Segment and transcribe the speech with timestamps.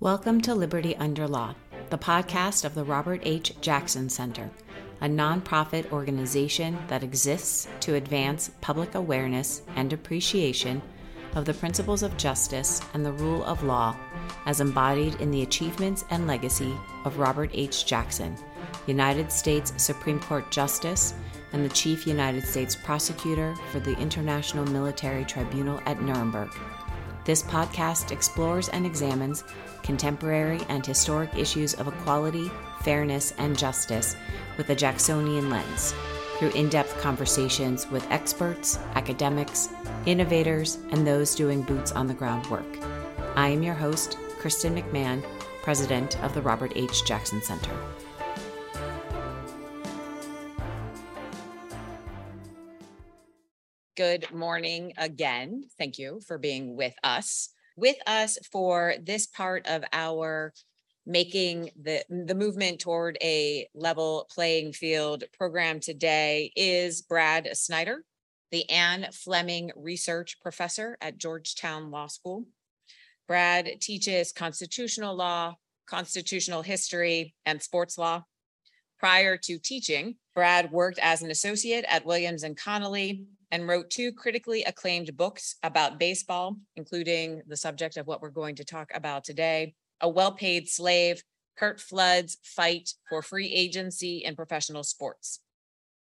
[0.00, 1.56] Welcome to Liberty Under Law,
[1.90, 3.60] the podcast of the Robert H.
[3.60, 4.48] Jackson Center,
[5.00, 10.80] a nonprofit organization that exists to advance public awareness and appreciation
[11.34, 13.96] of the principles of justice and the rule of law
[14.46, 16.72] as embodied in the achievements and legacy
[17.04, 17.84] of Robert H.
[17.84, 18.36] Jackson,
[18.86, 21.14] United States Supreme Court Justice
[21.52, 26.50] and the Chief United States Prosecutor for the International Military Tribunal at Nuremberg.
[27.28, 29.44] This podcast explores and examines
[29.82, 34.16] contemporary and historic issues of equality, fairness, and justice
[34.56, 35.92] with a Jacksonian lens
[36.38, 39.68] through in depth conversations with experts, academics,
[40.06, 42.78] innovators, and those doing boots on the ground work.
[43.36, 45.22] I am your host, Kristen McMahon,
[45.60, 47.04] president of the Robert H.
[47.04, 47.78] Jackson Center.
[54.08, 55.64] Good morning again.
[55.76, 60.54] Thank you for being with us with us for this part of our
[61.04, 68.02] making the the movement toward a level playing field program today is Brad Snyder,
[68.50, 72.46] the Anne Fleming Research Professor at Georgetown Law School.
[73.26, 75.56] Brad teaches constitutional law,
[75.86, 78.24] constitutional history, and sports law.
[78.98, 84.12] Prior to teaching, Brad worked as an associate at Williams and Connolly and wrote two
[84.12, 89.24] critically acclaimed books about baseball, including the subject of what we're going to talk about
[89.24, 91.22] today A Well Paid Slave,
[91.56, 95.40] Curt Flood's Fight for Free Agency in Professional Sports.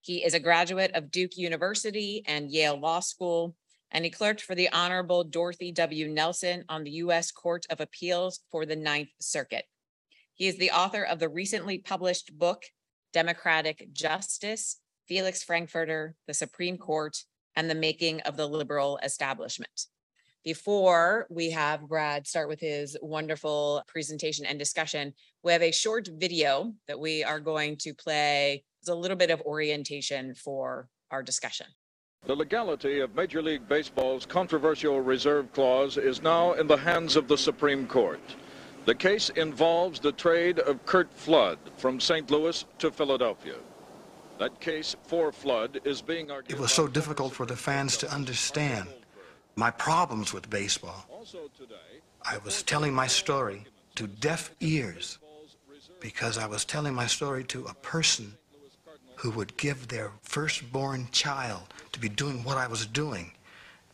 [0.00, 3.54] He is a graduate of Duke University and Yale Law School,
[3.90, 6.08] and he clerked for the Honorable Dorothy W.
[6.08, 7.30] Nelson on the U.S.
[7.30, 9.64] Court of Appeals for the Ninth Circuit.
[10.34, 12.64] He is the author of the recently published book,
[13.12, 17.16] Democratic Justice Felix Frankfurter, the Supreme Court,
[17.56, 19.86] and the making of the liberal establishment.
[20.44, 26.08] Before we have Brad start with his wonderful presentation and discussion, we have a short
[26.18, 31.22] video that we are going to play as a little bit of orientation for our
[31.22, 31.66] discussion.
[32.26, 37.26] The legality of Major League Baseball's controversial reserve clause is now in the hands of
[37.26, 38.20] the Supreme Court.
[38.84, 42.30] The case involves the trade of Curt Flood from St.
[42.30, 43.56] Louis to Philadelphia.
[44.38, 46.58] That case for Flood is being argued.
[46.58, 48.88] It was so difficult for the fans to understand
[49.56, 51.06] my problems with baseball.
[52.22, 53.64] I was telling my story
[53.94, 55.18] to deaf ears
[56.00, 58.34] because I was telling my story to a person
[59.16, 63.32] who would give their firstborn child to be doing what I was doing.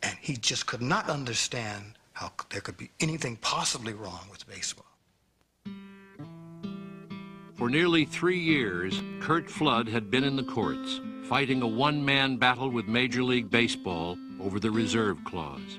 [0.02, 4.91] And he just could not understand how there could be anything possibly wrong with baseball.
[7.62, 12.69] For nearly three years, Curt Flood had been in the courts, fighting a one-man battle
[12.69, 15.78] with Major League Baseball over the reserve clause.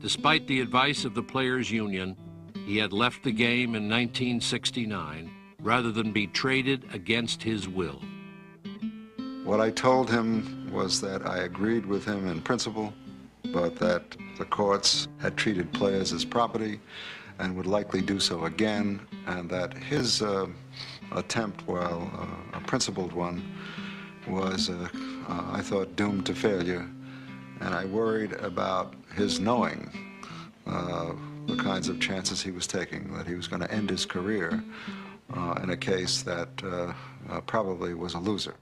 [0.00, 2.16] Despite the advice of the Players Union,
[2.64, 5.30] he had left the game in 1969
[5.60, 8.00] rather than be traded against his will.
[9.44, 12.94] What I told him was that I agreed with him in principle,
[13.52, 16.80] but that the courts had treated players as property
[17.38, 20.46] and would likely do so again, and that his uh,
[21.12, 23.42] attempt, while uh, a principled one,
[24.28, 24.88] was, uh,
[25.28, 26.88] uh, I thought, doomed to failure.
[27.60, 29.90] And I worried about his knowing
[30.66, 31.12] uh,
[31.46, 34.62] the kinds of chances he was taking, that he was going to end his career
[35.62, 36.48] in a case that
[37.46, 38.54] probably was a loser.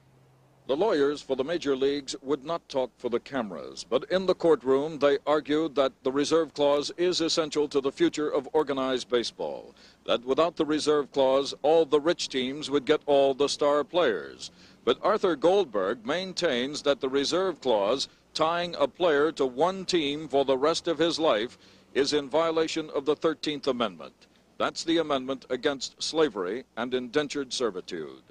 [0.72, 4.34] The lawyers for the major leagues would not talk for the cameras, but in the
[4.34, 9.74] courtroom they argued that the reserve clause is essential to the future of organized baseball.
[10.06, 14.50] That without the reserve clause, all the rich teams would get all the star players.
[14.82, 20.46] But Arthur Goldberg maintains that the reserve clause, tying a player to one team for
[20.46, 21.58] the rest of his life,
[21.92, 24.26] is in violation of the 13th Amendment.
[24.56, 28.22] That's the amendment against slavery and indentured servitude.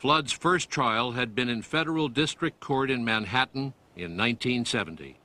[0.00, 5.18] Flood's first trial had been in federal district court in Manhattan in 1970.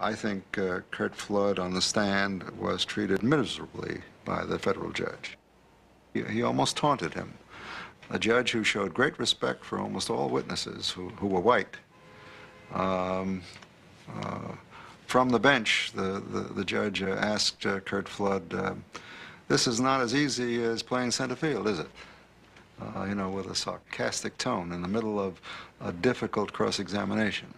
[0.00, 5.36] I think uh, Curt Flood on the stand was treated miserably by the federal judge.
[6.14, 7.34] He, he, almost taunted him.
[8.08, 11.76] A judge who showed great respect for almost all witnesses who, who were white.
[12.72, 13.42] Um,
[14.22, 14.52] uh,
[15.06, 18.72] from the bench, the, the, the judge uh, asked uh, Curt Flood, uh,
[19.48, 21.88] this is not as easy as playing center field, is it?
[22.80, 25.40] Uh, you know, with a sarcastic tone in the middle of
[25.80, 27.52] a difficult cross-examination.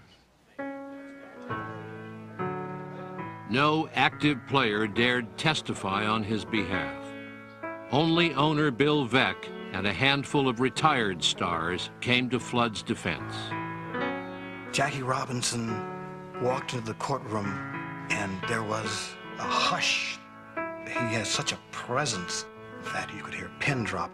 [3.48, 7.02] No active player dared testify on his behalf.
[7.92, 9.36] Only owner Bill Veeck
[9.72, 13.34] and a handful of retired stars came to Flood's defense.
[14.72, 15.82] Jackie Robinson
[16.42, 17.46] walked into the courtroom
[18.10, 20.18] and there was a hush
[20.86, 22.46] he has such a presence
[22.92, 24.10] that you could hear a pin drop.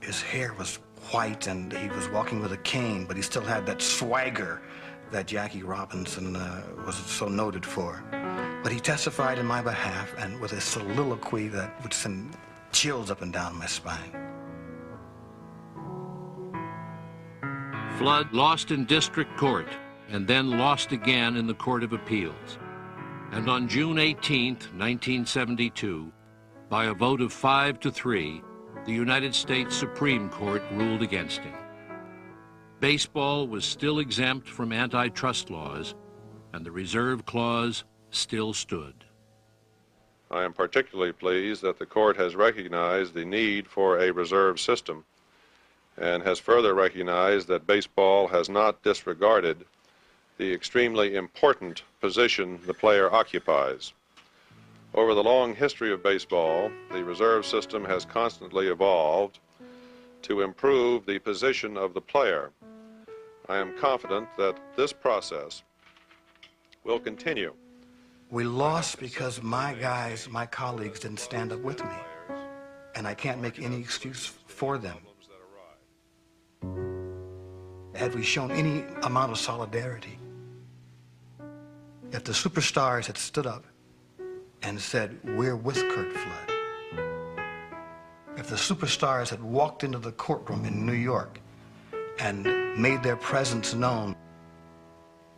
[0.00, 0.78] His hair was
[1.10, 4.62] white and he was walking with a cane, but he still had that swagger
[5.10, 8.02] that Jackie Robinson uh, was so noted for.
[8.62, 12.36] But he testified in my behalf and with a soliloquy that would send
[12.72, 14.12] chills up and down my spine.
[17.98, 19.68] Flood lost in district court
[20.10, 22.58] and then lost again in the Court of Appeals.
[23.32, 26.12] And on June 18, 1972,
[26.68, 28.42] by a vote of five to three,
[28.86, 31.54] the United States Supreme Court ruled against him.
[32.78, 35.96] Baseball was still exempt from antitrust laws,
[36.52, 39.04] and the reserve clause still stood.
[40.30, 45.04] I am particularly pleased that the court has recognized the need for a reserve system
[45.96, 49.64] and has further recognized that baseball has not disregarded
[50.38, 53.94] the extremely important position the player occupies.
[54.96, 59.40] Over the long history of baseball, the reserve system has constantly evolved
[60.22, 62.50] to improve the position of the player.
[63.46, 65.64] I am confident that this process
[66.82, 67.52] will continue.
[68.30, 72.36] We lost because my guys, my colleagues didn't stand up with me.
[72.94, 74.96] And I can't make any excuse for them.
[77.94, 80.18] Had we shown any amount of solidarity,
[82.12, 83.66] if the superstars had stood up
[84.66, 86.50] and said, we're with Curt Flood,
[88.36, 91.38] if the superstars had walked into the courtroom in New York
[92.18, 92.42] and
[92.76, 94.16] made their presence known,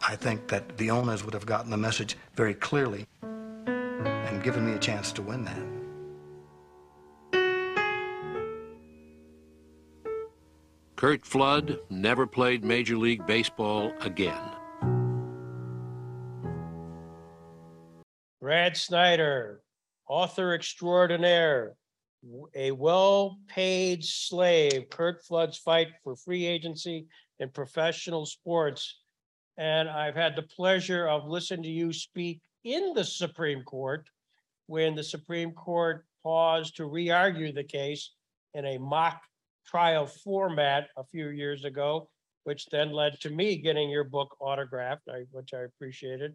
[0.00, 4.72] I think that the owners would have gotten the message very clearly and given me
[4.72, 5.62] a chance to win that.
[10.96, 14.40] Curt Flood never played Major League Baseball again.
[18.48, 19.60] Brad Snyder,
[20.08, 21.74] author extraordinaire,
[22.54, 27.08] a well-paid slave, Curt Flood's fight for free agency
[27.40, 29.02] in professional sports.
[29.58, 34.08] And I've had the pleasure of listening to you speak in the Supreme Court
[34.66, 38.14] when the Supreme Court paused to re-argue the case
[38.54, 39.20] in a mock
[39.66, 42.08] trial format a few years ago,
[42.44, 46.34] which then led to me getting your book autographed, which I appreciated.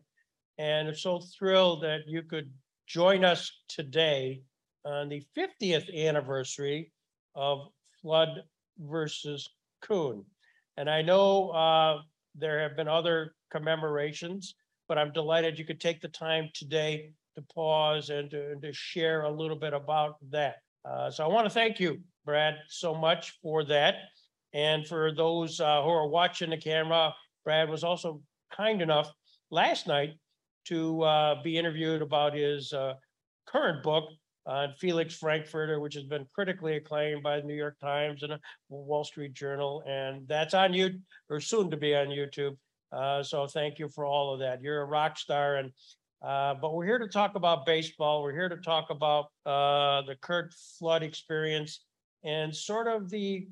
[0.57, 2.51] And I'm so thrilled that you could
[2.87, 4.41] join us today
[4.85, 6.91] on the fiftieth anniversary
[7.35, 7.67] of
[8.01, 8.43] Flood
[8.77, 9.49] versus
[9.81, 10.25] Kuhn.
[10.77, 12.01] And I know uh,
[12.35, 14.55] there have been other commemorations,
[14.87, 18.73] but I'm delighted you could take the time today to pause and to, and to
[18.73, 20.57] share a little bit about that.
[20.85, 23.95] Uh, so I want to thank you, Brad, so much for that.
[24.53, 27.13] And for those uh, who are watching the camera,
[27.43, 28.21] Brad was also
[28.51, 29.11] kind enough
[29.49, 30.11] last night
[30.65, 32.93] to uh, be interviewed about his uh,
[33.45, 34.05] current book
[34.45, 38.39] on Felix Frankfurter, which has been critically acclaimed by the New York Times and the
[38.69, 39.83] Wall Street Journal.
[39.87, 40.99] And that's on you,
[41.29, 42.57] or soon to be on YouTube.
[42.91, 44.61] Uh, so thank you for all of that.
[44.61, 45.71] You're a rock star and
[46.23, 48.23] uh, but we're here to talk about baseball.
[48.23, 51.83] We're here to talk about uh, the Curt Flood experience
[52.23, 53.47] and sort of the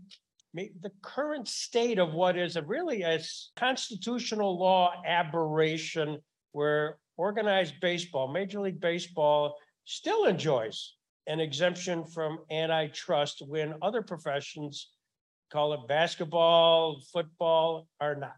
[0.54, 3.20] the current state of what is a really a
[3.56, 6.18] constitutional law aberration
[6.52, 10.96] where organized baseball, Major League Baseball, still enjoys
[11.28, 14.90] an exemption from antitrust when other professions,
[15.52, 18.36] call it basketball, football, are not.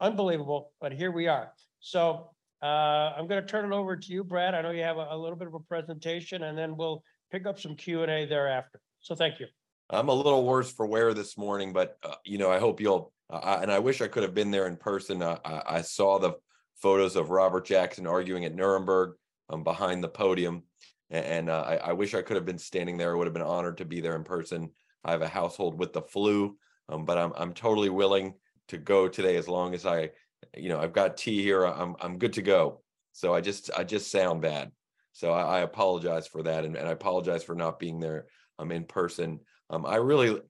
[0.00, 1.52] Unbelievable, but here we are.
[1.80, 2.30] So
[2.62, 4.54] uh, I'm going to turn it over to you, Brad.
[4.54, 7.46] I know you have a, a little bit of a presentation, and then we'll pick
[7.46, 8.80] up some Q and A thereafter.
[9.00, 9.46] So thank you.
[9.90, 13.12] I'm a little worse for wear this morning, but uh, you know, I hope you'll.
[13.30, 15.22] Uh, and I wish I could have been there in person.
[15.22, 16.34] Uh, I, I, saw the
[16.76, 19.14] photos of Robert Jackson arguing at Nuremberg
[19.48, 20.62] um, behind the podium,
[21.10, 23.12] and, and uh, I, I, wish I could have been standing there.
[23.12, 24.70] I would have been honored to be there in person.
[25.04, 26.56] I have a household with the flu,
[26.88, 28.34] um, but I'm I'm totally willing
[28.68, 30.10] to go today as long as I
[30.56, 31.64] you know, I've got tea here.
[31.64, 32.82] I'm I'm good to go.
[33.12, 34.72] So I just I just sound bad.
[35.12, 38.26] So I, I apologize for that, and, and I apologize for not being there.
[38.58, 39.40] um, in person.
[39.70, 40.40] Um, I really,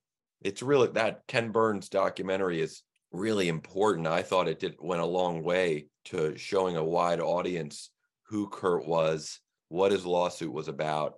[0.43, 2.83] it's really that Ken Burns documentary is
[3.15, 4.07] really important.
[4.07, 7.91] I thought it did went a long way to showing a wide audience
[8.29, 11.15] who Curt was, what his lawsuit was about,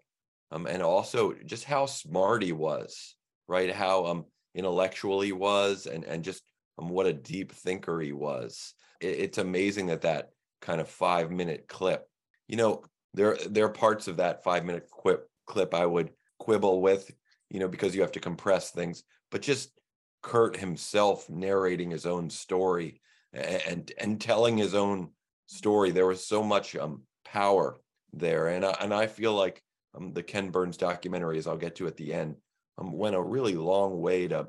[0.53, 3.17] um, and also just how smart he was,
[3.49, 3.75] right?
[3.75, 4.25] How um
[4.55, 6.43] intellectual he was, and and just
[6.79, 8.75] um, what a deep thinker he was.
[9.01, 12.07] It, it's amazing that that kind of five minute clip,
[12.47, 12.85] you know,
[13.15, 17.11] there there are parts of that five minute quip clip I would quibble with,
[17.51, 19.71] you know, because you have to compress things, but just
[20.27, 23.01] Curt himself narrating his own story
[23.33, 25.11] and and telling his own
[25.47, 27.79] story, there was so much um, power
[28.13, 28.49] there.
[28.49, 29.63] And I, and I feel like
[29.95, 32.35] um, the Ken Burns documentary, as I'll get to at the end,
[32.77, 34.49] um, went a really long way to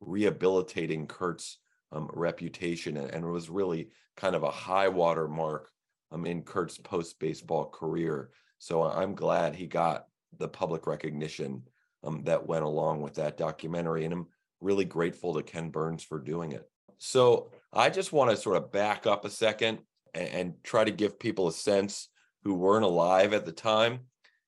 [0.00, 1.58] rehabilitating Curt's
[1.92, 5.70] um, reputation and, and was really kind of a high water mark
[6.10, 8.30] um, in Curt's post baseball career.
[8.58, 11.62] So I'm glad he got the public recognition
[12.02, 14.04] um, that went along with that documentary.
[14.04, 14.26] And I'm
[14.60, 16.68] really grateful to Ken Burns for doing it.
[16.98, 19.78] So I just want to sort of back up a second
[20.14, 22.08] and, and try to give people a sense
[22.44, 24.00] who weren't alive at the time.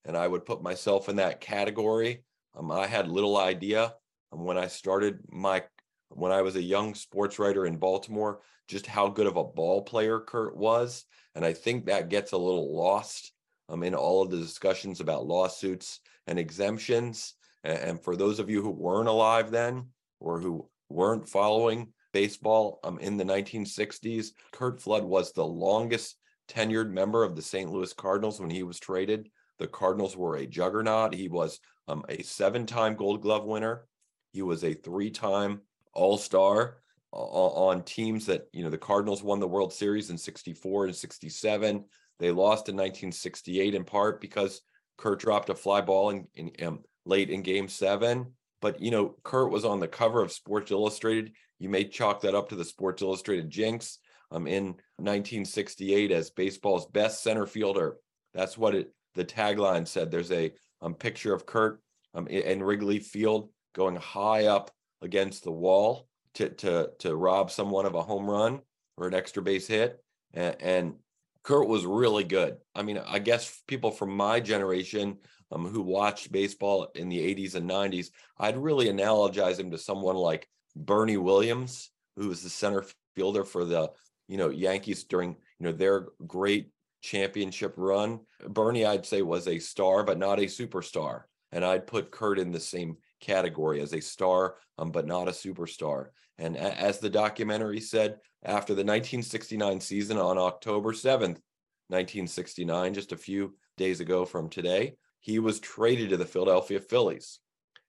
[0.05, 2.25] And I would put myself in that category.
[2.57, 3.95] Um, I had little idea
[4.33, 5.65] um, when I started my
[6.11, 9.83] when I was a young sports writer in Baltimore, just how good of a ball
[9.83, 11.05] player Curt was.
[11.35, 13.33] And I think that gets a little lost
[13.69, 17.35] um, in all of the discussions about lawsuits and exemptions.
[17.63, 19.89] And, and for those of you who weren't alive then
[20.21, 26.17] or who weren't following baseball um, in the 1960s, Curt Flood was the longest
[26.49, 27.71] tenured member of the St.
[27.71, 29.29] Louis Cardinals when he was traded.
[29.59, 31.15] The Cardinals were a juggernaut.
[31.15, 33.87] He was um, a seven time gold glove winner.
[34.33, 35.61] He was a three time
[35.93, 36.79] all star
[37.11, 41.85] on teams that, you know, the Cardinals won the World Series in 64 and 67.
[42.19, 44.61] They lost in 1968 in part because
[44.99, 48.33] Curt dropped a fly ball in, in, in um, late in game seven.
[48.61, 51.33] But, you know, Curt was on the cover of Sports Illustrated.
[51.59, 53.99] You may chalk that up to the Sports Illustrated jinx
[54.31, 54.65] um, in
[54.97, 57.97] 1968 as baseball's best center fielder.
[58.35, 60.11] That's what it the tagline said.
[60.11, 61.81] There's a um, picture of Curt
[62.15, 64.71] um, in Wrigley Field going high up
[65.03, 68.61] against the wall to to to rob someone of a home run
[68.97, 70.03] or an extra base hit.
[70.35, 70.95] And, and
[71.43, 72.57] Curt was really good.
[72.75, 75.19] I mean, I guess people from my generation
[75.51, 80.17] um, who watched baseball in the 80s and 90s, I'd really analogize him to someone
[80.17, 82.85] like Bernie Williams, who was the center
[83.17, 83.91] fielder for the
[84.29, 88.21] you know Yankees during you know their great championship run.
[88.47, 91.23] Bernie, I'd say, was a star, but not a superstar.
[91.51, 95.33] And I'd put Curt in the same category as a star, um, but not a
[95.33, 96.09] superstar.
[96.39, 101.41] And a- as the documentary said, after the 1969 season on October 7th,
[101.89, 107.41] 1969, just a few days ago from today, he was traded to the Philadelphia Phillies.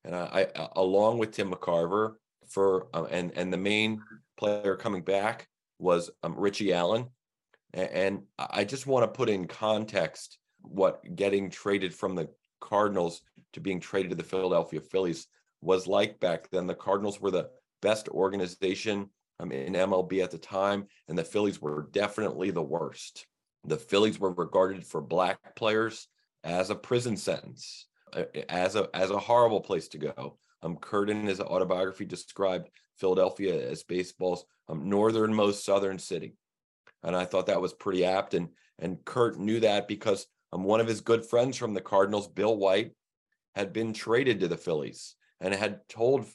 [0.03, 2.15] And I, I along with Tim McCarver,
[2.47, 4.01] for um, and and the main
[4.37, 7.07] player coming back was um, Richie Allen,
[7.73, 13.21] and, and I just want to put in context what getting traded from the Cardinals
[13.53, 15.27] to being traded to the Philadelphia Phillies
[15.61, 16.67] was like back then.
[16.67, 17.49] The Cardinals were the
[17.81, 23.25] best organization um, in MLB at the time, and the Phillies were definitely the worst.
[23.65, 26.07] The Phillies were regarded for black players
[26.43, 30.37] as a prison sentence, uh, as a as a horrible place to go.
[30.61, 36.35] Um, Curt in his autobiography described Philadelphia as baseball's um, northernmost southern city,
[37.03, 38.33] and I thought that was pretty apt.
[38.33, 42.27] And and Curt knew that because um, one of his good friends from the Cardinals,
[42.27, 42.91] Bill White,
[43.55, 46.25] had been traded to the Phillies and had told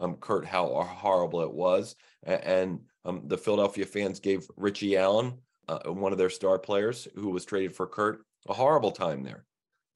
[0.00, 1.96] um, Curt how horrible it was.
[2.22, 5.38] And um, the Philadelphia fans gave Richie Allen,
[5.68, 9.44] uh, one of their star players who was traded for Curt, a horrible time there.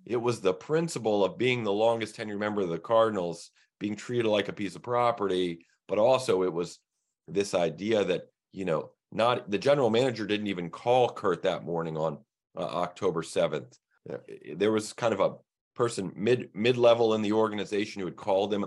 [0.07, 4.27] It was the principle of being the longest tenured member of the Cardinals, being treated
[4.27, 6.79] like a piece of property, but also it was
[7.27, 11.97] this idea that, you know, not the general manager didn't even call Curt that morning
[11.97, 12.19] on
[12.59, 13.79] uh, October 7th.
[14.57, 15.35] There was kind of a
[15.75, 18.67] person mid mid level in the organization who had called him.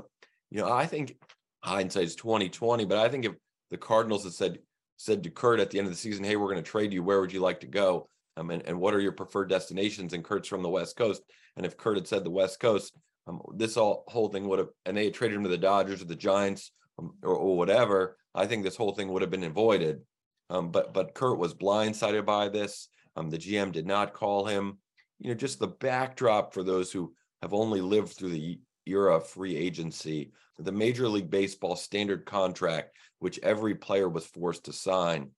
[0.49, 1.17] You know, I think
[1.63, 3.33] hindsight is 2020, but I think if
[3.69, 4.59] the Cardinals had said
[4.97, 7.03] said to Curt at the end of the season, "Hey, we're going to trade you.
[7.03, 8.07] Where would you like to go?
[8.37, 11.23] Um, and, and what are your preferred destinations?" And Curt's from the West Coast,
[11.57, 12.95] and if Curt had said the West Coast,
[13.27, 16.01] um, this all whole thing would have, and they had traded him to the Dodgers
[16.01, 18.17] or the Giants um, or, or, whatever.
[18.33, 20.01] I think this whole thing would have been avoided.
[20.49, 22.87] Um, but but Curt was blindsided by this.
[23.21, 24.79] Um, the GM did not call him
[25.19, 27.13] you know, just the backdrop for those who
[27.43, 32.97] have only lived through the era of free agency, the Major League Baseball standard contract,
[33.19, 35.29] which every player was forced to sign,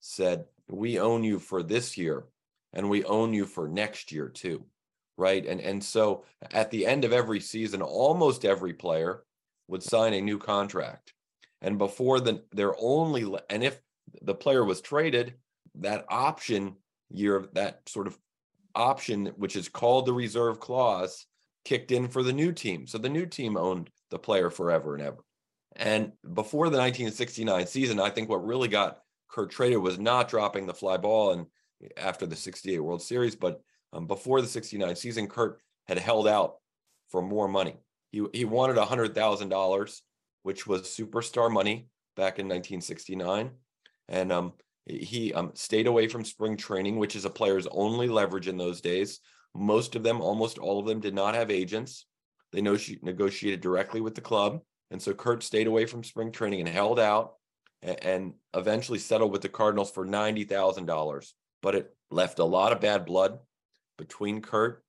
[0.00, 2.26] said, We own you for this year
[2.74, 4.66] and we own you for next year too.
[5.16, 5.44] Right.
[5.46, 9.22] And, and so at the end of every season, almost every player
[9.68, 11.14] would sign a new contract.
[11.62, 13.80] And before the, their only, and if
[14.22, 15.34] the player was traded,
[15.76, 16.76] that option
[17.10, 18.18] year, of that sort of
[18.74, 21.26] option, which is called the reserve clause,
[21.64, 22.86] kicked in for the new team.
[22.86, 25.24] So the new team owned the player forever and ever.
[25.76, 28.98] And before the 1969 season, I think what really got
[29.28, 31.46] Curt traded was not dropping the fly ball and
[31.96, 33.62] after the 68 World Series, but
[33.92, 36.56] um, before the 69 season, Curt had held out
[37.08, 37.76] for more money.
[38.10, 40.00] He, he wanted $100,000,
[40.42, 43.50] which was superstar money back in 1969.
[44.08, 44.52] And um,
[44.98, 48.80] He um, stayed away from spring training, which is a player's only leverage in those
[48.80, 49.20] days.
[49.54, 52.06] Most of them, almost all of them, did not have agents.
[52.52, 54.60] They know she negotiated directly with the club.
[54.90, 57.34] And so Curt stayed away from spring training and held out
[57.82, 61.34] a- and eventually settled with the Cardinals for $90,000.
[61.62, 63.38] But it left a lot of bad blood
[63.98, 64.82] between Curt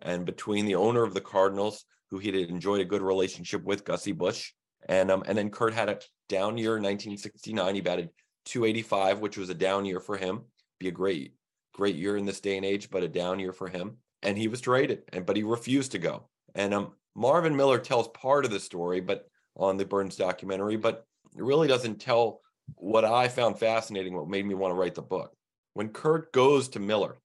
[0.00, 3.84] and between the owner of the Cardinals, who he had enjoyed a good relationship with,
[3.84, 4.52] Gussie Busch.
[4.88, 7.74] And um, and then Curt had a down year in 1969.
[7.74, 8.10] He batted
[8.46, 10.42] 285, which was a down year for him.
[10.78, 11.34] Be a great,
[11.74, 13.96] great year in this day and age, but a down year for him.
[14.22, 16.28] And he was traded, and but he refused to go.
[16.54, 21.06] And um, Marvin Miller tells part of the story, but on the Burns documentary, but
[21.36, 22.40] it really doesn't tell
[22.76, 25.34] what I found fascinating, what made me want to write the book.
[25.74, 27.18] When Curt goes to Miller,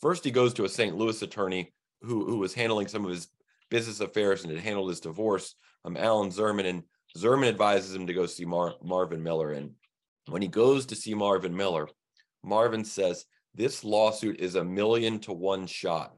[0.00, 0.96] first he goes to a St.
[0.96, 3.28] Louis attorney who, who was handling some of his
[3.70, 5.54] business affairs and had handled his divorce,
[5.84, 6.82] um, Alan Zerman, and
[7.16, 9.52] Zerman advises him to go see Mar- Marvin Miller.
[9.52, 9.72] And
[10.28, 11.88] when he goes to see Marvin Miller,
[12.42, 16.14] Marvin says, This lawsuit is a million to one shot.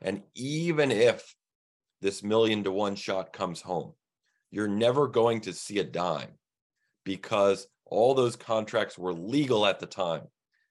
[0.00, 1.34] And even if
[2.00, 3.92] this million to one shot comes home,
[4.50, 6.38] you're never going to see a dime
[7.04, 10.22] because all those contracts were legal at the time.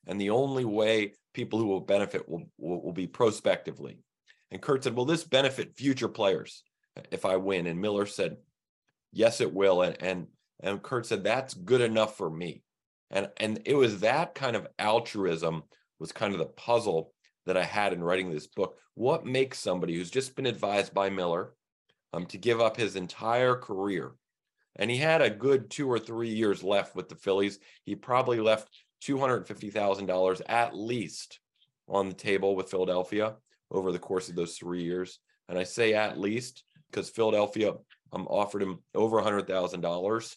[0.07, 3.99] And the only way people who will benefit will, will, will be prospectively.
[4.49, 6.63] And Curt said, Will this benefit future players
[7.11, 7.67] if I win?
[7.67, 8.37] And Miller said,
[9.13, 9.81] Yes, it will.
[9.81, 10.27] And and
[10.61, 12.63] and Curt said, That's good enough for me.
[13.09, 15.63] And and it was that kind of altruism
[15.99, 17.13] was kind of the puzzle
[17.45, 18.77] that I had in writing this book.
[18.95, 21.53] What makes somebody who's just been advised by Miller
[22.13, 24.13] um, to give up his entire career?
[24.77, 27.59] And he had a good two or three years left with the Phillies.
[27.83, 28.69] He probably left
[29.03, 31.39] $250,000 at least
[31.89, 33.35] on the table with Philadelphia
[33.69, 35.19] over the course of those three years.
[35.49, 37.73] And I say at least because Philadelphia
[38.13, 40.35] um, offered him over $100,000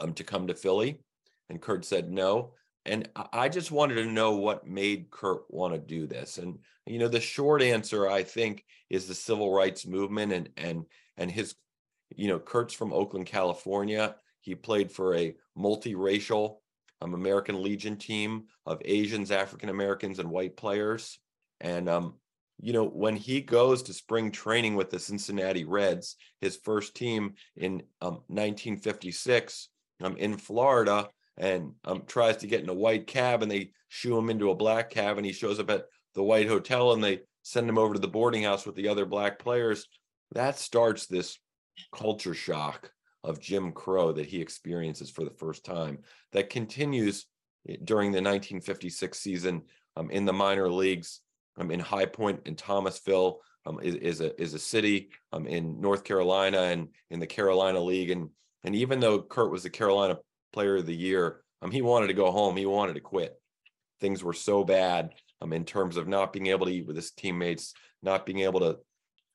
[0.00, 1.00] um, to come to Philly.
[1.48, 2.52] And Curt said no.
[2.84, 6.38] And I just wanted to know what made Curt want to do this.
[6.38, 10.84] And you know, the short answer I think is the civil rights movement and and
[11.16, 11.56] and his,
[12.14, 14.14] you know, Curt's from Oakland, California.
[14.40, 16.58] He played for a multiracial
[17.02, 21.18] um, American Legion team of Asians, African Americans, and white players.
[21.60, 22.14] And um,
[22.60, 27.34] you know, when he goes to spring training with the Cincinnati Reds, his first team
[27.56, 29.68] in um, 1956
[30.02, 34.16] um, in Florida, and um, tries to get in a white cab and they shoo
[34.16, 37.20] him into a black cab and he shows up at the white hotel and they
[37.42, 39.86] send him over to the boarding house with the other black players.
[40.32, 41.38] That starts this
[41.92, 42.90] culture shock
[43.24, 45.98] of jim crow that he experiences for the first time
[46.32, 47.26] that continues
[47.84, 49.62] during the 1956 season
[49.96, 51.20] um, in the minor leagues
[51.58, 55.80] um, in high point in thomasville um, is, is a is a city um, in
[55.80, 58.30] north carolina and in the carolina league and
[58.64, 60.16] and even though curt was the carolina
[60.56, 61.42] player of the year.
[61.60, 62.56] Um, he wanted to go home.
[62.56, 63.38] He wanted to quit.
[64.00, 65.10] Things were so bad
[65.42, 68.60] um, in terms of not being able to eat with his teammates, not being able
[68.60, 68.78] to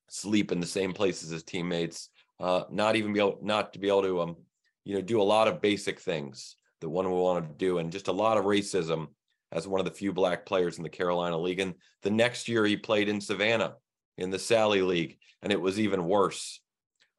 [0.10, 3.80] sleep in the same place as his teammates, uh, not even be able not to
[3.80, 4.36] be able to um,
[4.84, 7.92] you know, do a lot of basic things that one would want to do, and
[7.92, 9.08] just a lot of racism
[9.52, 11.60] as one of the few black players in the Carolina League.
[11.60, 13.76] And the next year he played in Savannah
[14.18, 16.60] in the Sally League, and it was even worse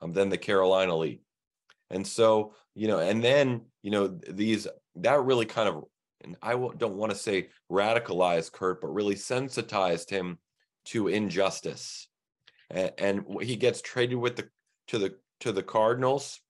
[0.01, 1.21] um, than the Carolina League.
[1.92, 5.85] And so, you know, and then, you know, these that really kind of,
[6.24, 10.38] and I don't want to say radicalized Curt, but really sensitized him
[10.87, 12.09] to injustice.
[12.70, 14.48] And, and he gets traded with the
[14.88, 16.40] to the to the Cardinals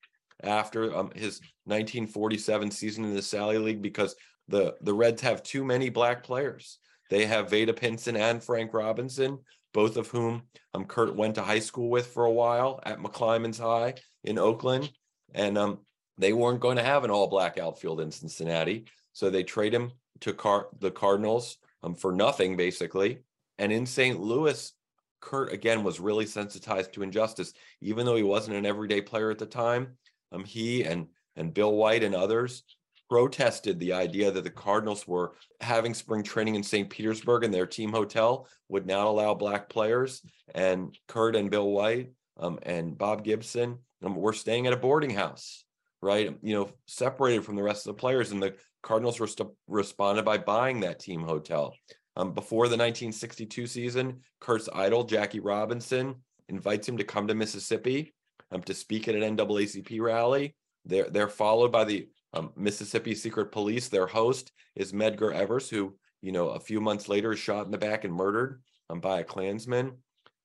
[0.42, 4.14] after um, his 1947 season in the Sally League because
[4.48, 6.78] the the Reds have too many black players.
[7.10, 9.38] They have Vada Pinson and Frank Robinson,
[9.74, 13.58] both of whom um, Curt went to high school with for a while at McClymonds
[13.58, 14.90] High in Oakland
[15.34, 15.78] and um,
[16.18, 18.86] they weren't going to have an all black outfield in Cincinnati.
[19.12, 23.20] So they trade him to Car- the Cardinals um, for nothing, basically.
[23.58, 24.20] And in St.
[24.20, 24.72] Louis,
[25.20, 29.38] Curt again was really sensitized to injustice, even though he wasn't an everyday player at
[29.38, 29.96] the time.
[30.32, 32.64] Um, he and and Bill White and others
[33.08, 36.88] protested the idea that the Cardinals were having spring training in St.
[36.88, 40.22] Petersburg and their team hotel would not allow black players.
[40.54, 45.10] And Curt and Bill White um, and Bob Gibson um, we're staying at a boarding
[45.10, 45.64] house,
[46.00, 46.36] right?
[46.42, 48.32] You know, separated from the rest of the players.
[48.32, 51.74] And the Cardinals rest- responded by buying that team hotel.
[52.16, 56.16] Um, before the 1962 season, Curt's idol, Jackie Robinson,
[56.48, 58.12] invites him to come to Mississippi
[58.50, 60.54] um, to speak at an NAACP rally.
[60.84, 63.88] They're, they're followed by the um, Mississippi Secret Police.
[63.88, 67.70] Their host is Medgar Evers, who, you know, a few months later is shot in
[67.70, 69.92] the back and murdered um, by a Klansman.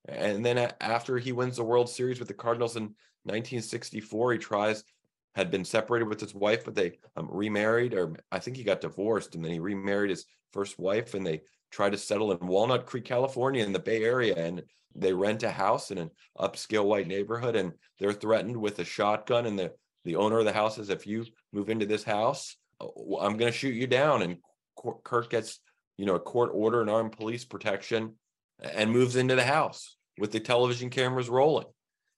[0.08, 2.84] And then after he wins the World Series with the Cardinals in
[3.24, 4.84] 1964, he tries
[5.36, 8.82] had been separated with his wife, but they um, remarried, or I think he got
[8.82, 12.88] divorced, and then he remarried his first wife, and they tried to settle in Walnut
[12.88, 14.64] Creek, California, in the Bay Area, and
[14.96, 19.46] they rent a house in an upscale white neighborhood, and they're threatened with a shotgun,
[19.46, 19.74] and the
[20.06, 22.88] the owner of the house says, if you move into this house, uh,
[23.20, 24.38] I'm going to shoot you down, and
[25.04, 25.60] Curt gets
[25.98, 28.16] you know a court order and armed police protection,
[28.60, 31.68] and moves into the house with the television cameras rolling.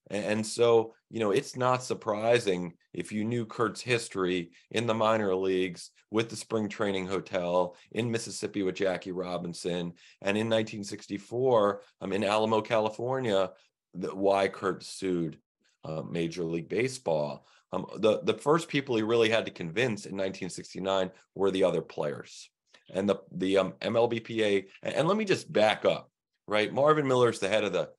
[0.09, 5.35] And so, you know, it's not surprising if you knew Curt's history in the minor
[5.35, 12.13] leagues with the spring training hotel in Mississippi with Jackie Robinson and in 1964 um,
[12.13, 13.51] in Alamo, California,
[13.93, 15.38] why Curt sued
[15.83, 17.45] uh, Major League Baseball.
[17.71, 21.81] Um, the, the first people he really had to convince in 1969 were the other
[21.81, 22.49] players.
[22.91, 26.09] And the, the um, MLBPA, and let me just back up,
[26.49, 26.73] right?
[26.73, 27.89] Marvin Miller is the head of the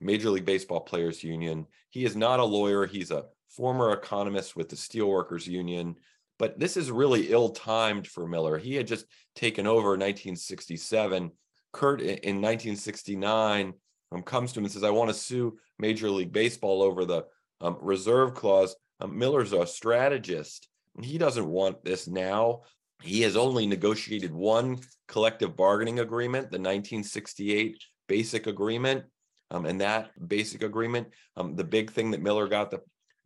[0.00, 1.66] Major League Baseball Players Union.
[1.90, 2.86] He is not a lawyer.
[2.86, 5.96] He's a former economist with the Steelworkers Union.
[6.38, 8.58] But this is really ill timed for Miller.
[8.58, 11.32] He had just taken over in 1967.
[11.72, 13.74] Curt in 1969
[14.12, 17.24] um, comes to him and says, I want to sue Major League Baseball over the
[17.60, 18.74] um, reserve clause.
[19.00, 20.68] Um, Miller's a strategist.
[21.02, 22.62] He doesn't want this now.
[23.02, 29.04] He has only negotiated one collective bargaining agreement, the 1968 Basic Agreement.
[29.50, 32.82] Um, and that basic agreement, um, the big thing that Miller got the,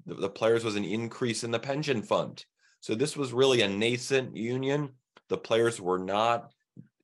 [0.06, 2.44] the, the players was an increase in the pension fund.
[2.80, 4.90] So this was really a nascent union.
[5.28, 6.52] The players were not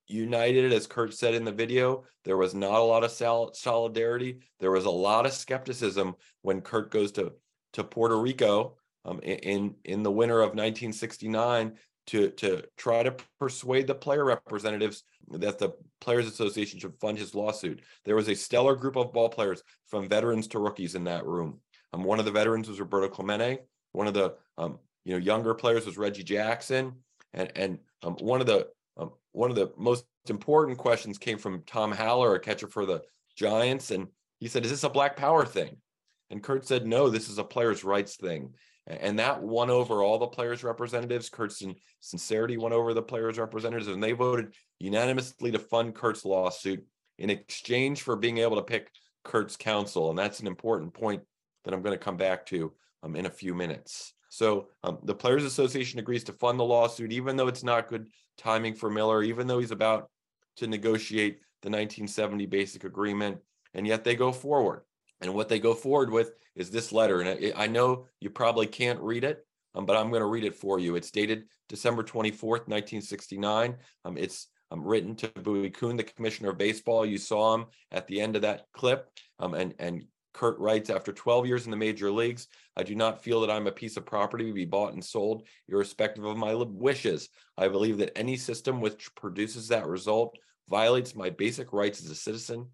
[0.07, 2.05] united, as Curt said in the video.
[2.25, 4.39] There was not a lot of sol- solidarity.
[4.61, 7.33] There was a lot of skepticism when Curt goes to
[7.75, 11.77] to Puerto Rico um, in in the winter of 1969
[12.09, 17.35] to to try to persuade the player representatives that the players association should fund his
[17.35, 17.81] lawsuit.
[18.05, 21.61] There was a stellar group of ball players from veterans to rookies in that room.
[21.93, 23.61] Um, one of the veterans was roberto clemente
[23.93, 26.93] one of the um, you know younger players was reggie jackson
[27.33, 31.63] and and um, one of the um, one of the most important questions came from
[31.67, 33.03] tom haller a catcher for the
[33.37, 34.09] giants and
[34.41, 35.77] he said is this a black power thing?
[36.31, 38.55] And curt said no this is a players rights thing
[38.89, 41.29] and that won over all the players' representatives.
[41.29, 41.63] Curt's
[42.01, 46.85] sincerity won over the players' representatives, and they voted unanimously to fund Curt's lawsuit
[47.19, 48.91] in exchange for being able to pick
[49.25, 50.11] Curt's counsel.
[50.11, 51.23] And that's an important point
[51.65, 52.73] that I'm going to come back to
[53.03, 54.15] um, in a few minutes.
[54.31, 58.09] So um, the Players Association agrees to fund the lawsuit, even though it's not good
[58.37, 60.11] timing for Miller, even though he's about
[60.57, 63.39] to negotiate the 1970 basic agreement,
[63.75, 64.83] and yet they go forward.
[65.21, 67.21] And what they go forward with is this letter.
[67.21, 70.45] And I, I know you probably can't read it, um, but I'm going to read
[70.45, 70.97] it for you.
[70.97, 73.77] It's dated December 24th, 1969.
[74.05, 77.07] Um, it's um, written to Bowie Kuhn, the commissioner of baseball.
[77.07, 79.09] You saw him at the end of that clip.
[79.39, 80.05] Um, and, and
[80.35, 83.67] Curt writes, after 12 years in the major leagues, I do not feel that I'm
[83.67, 87.29] a piece of property to be bought and sold, irrespective of my wishes.
[87.57, 90.37] I believe that any system which produces that result
[90.69, 92.69] violates my basic rights as a citizen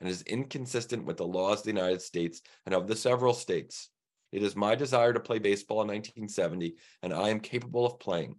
[0.00, 3.90] and is inconsistent with the laws of the United States and of the several states.
[4.32, 8.36] It is my desire to play baseball in 1970, and I am capable of playing.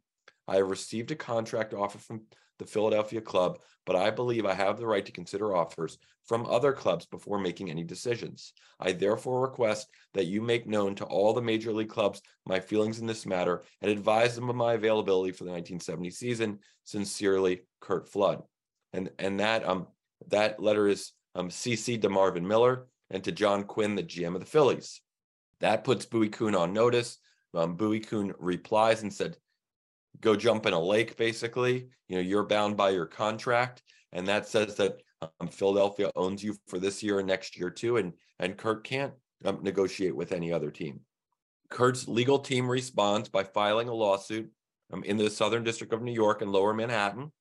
[0.48, 2.22] I have received a contract offer from
[2.60, 6.74] the Philadelphia club, but I believe I have the right to consider offers from other
[6.74, 8.54] clubs before making any decisions.
[8.80, 13.00] I therefore request that you make known to all the major league clubs my feelings
[13.00, 16.60] in this matter and advise them of my availability for the 1970 season.
[16.84, 18.44] Sincerely, Curt Flood.
[18.94, 19.88] And and that um
[20.28, 24.40] that letter is um, CC to Marvin Miller and to John Quinn, the GM of
[24.40, 25.02] the Phillies.
[25.60, 27.18] That puts Bowie Kuhn on notice.
[27.54, 29.38] Um, Bowie Kuhn replies and said,
[30.22, 33.82] "Go jump in a lake." Basically, you know, you're bound by your contract,
[34.14, 37.98] and that says that um, Philadelphia owns you for this year and next year too,
[37.98, 39.14] and and Curt can't
[39.46, 41.02] um, negotiate with any other team.
[41.70, 44.50] Curt's legal team responds by filing a lawsuit
[44.92, 47.32] um, in the Southern District of New York and Lower Manhattan,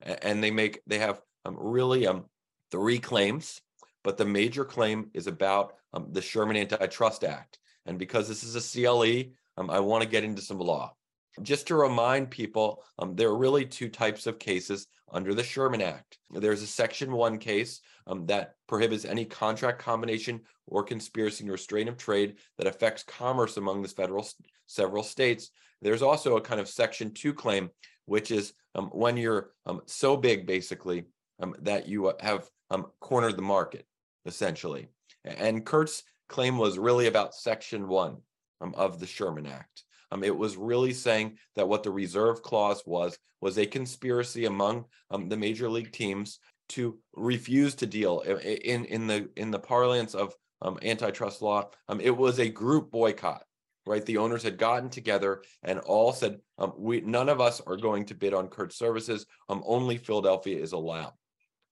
[0.00, 2.26] and they make they have um, really um,
[2.74, 3.60] three claims,
[4.02, 7.60] but the major claim is about um, the Sherman Antitrust Act.
[7.86, 10.92] And because this is a CLE, um, I want to get into some law.
[11.40, 15.82] Just to remind people, um, there are really two types of cases under the Sherman
[15.82, 16.18] Act.
[16.32, 21.88] There's a Section 1 case um, that prohibits any contract combination or conspiracy and restraint
[21.88, 24.26] of trade that affects commerce among the federal
[24.66, 25.50] several states.
[25.80, 27.70] There's also a kind of Section 2 claim,
[28.06, 31.04] which is um, when you're um, so big, basically,
[31.40, 33.86] um, that you uh, have um, cornered the market,
[34.26, 34.88] essentially.
[35.24, 38.16] And Curt's claim was really about Section 1
[38.60, 39.84] um, of the Sherman Act.
[40.10, 44.84] Um, it was really saying that what the reserve clause was was a conspiracy among
[45.10, 46.38] um, the major league teams
[46.70, 51.68] to refuse to deal in in the in the parlance of um, antitrust law.
[51.88, 53.44] Um, it was a group boycott,
[53.86, 54.04] right?
[54.04, 58.06] The owners had gotten together and all said, um, we, none of us are going
[58.06, 59.26] to bid on Curt's services.
[59.48, 61.12] Um, only Philadelphia is allowed.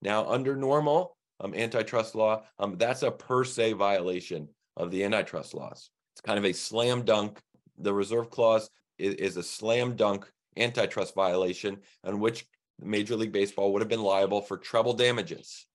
[0.03, 5.55] Now, under normal um, antitrust law, um, that's a per se violation of the antitrust
[5.55, 5.91] laws.
[6.15, 7.41] It's kind of a slam dunk.
[7.79, 12.47] The reserve clause is, is a slam dunk antitrust violation on which
[12.81, 15.67] Major League Baseball would have been liable for treble damages.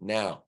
[0.00, 0.42] Now,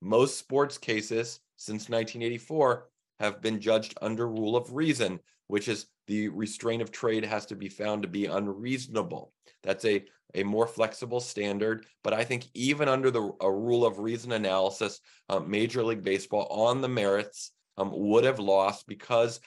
[0.00, 2.88] most sports cases since 1984
[3.20, 7.56] have been judged under rule of reason, which is the restraint of trade has to
[7.56, 9.32] be found to be unreasonable.
[9.62, 11.86] That's a, a more flexible standard.
[12.02, 16.46] But I think even under the a rule of reason analysis, um, Major League Baseball
[16.50, 19.40] on the merits um, would have lost because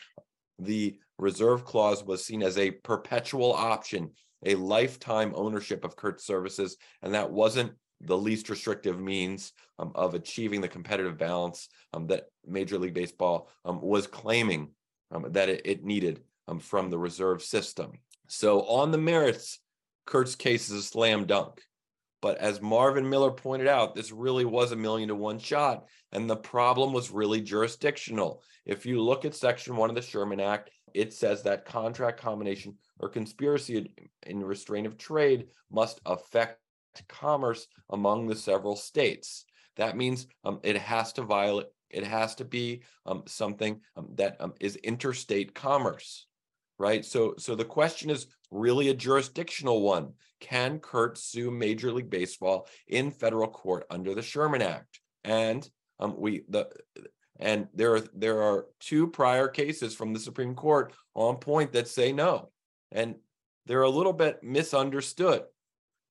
[0.60, 4.12] the reserve clause was seen as a perpetual option,
[4.46, 10.14] a lifetime ownership of Curt services, and that wasn't the least restrictive means um, of
[10.14, 14.70] achieving the competitive balance um, that Major League Baseball um, was claiming
[15.30, 16.22] that it, it needed
[16.60, 17.94] from the reserve system.
[18.28, 19.60] So, on the merits,
[20.06, 21.62] Curt's case is a slam dunk.
[22.22, 25.86] But as Marvin Miller pointed out, this really was a million to one shot.
[26.12, 28.42] And the problem was really jurisdictional.
[28.66, 32.76] If you look at Section 1 of the Sherman Act, it says that contract combination
[33.00, 33.92] or conspiracy
[34.26, 36.60] in restraint of trade must affect
[37.10, 39.46] commerce among the several states.
[39.76, 44.38] That means um, it has to violate, it has to be um, something um, that
[44.40, 46.28] um, is interstate commerce,
[46.78, 47.04] right?
[47.06, 50.14] So, so the question is really a jurisdictional one.
[50.40, 55.00] Can Curt sue Major League Baseball in federal court under the Sherman Act?
[55.24, 55.68] And
[56.00, 56.70] um, we the
[57.40, 61.88] and there are there are two prior cases from the Supreme Court on point that
[61.88, 62.52] say no,
[62.92, 63.16] and
[63.66, 65.44] they're a little bit misunderstood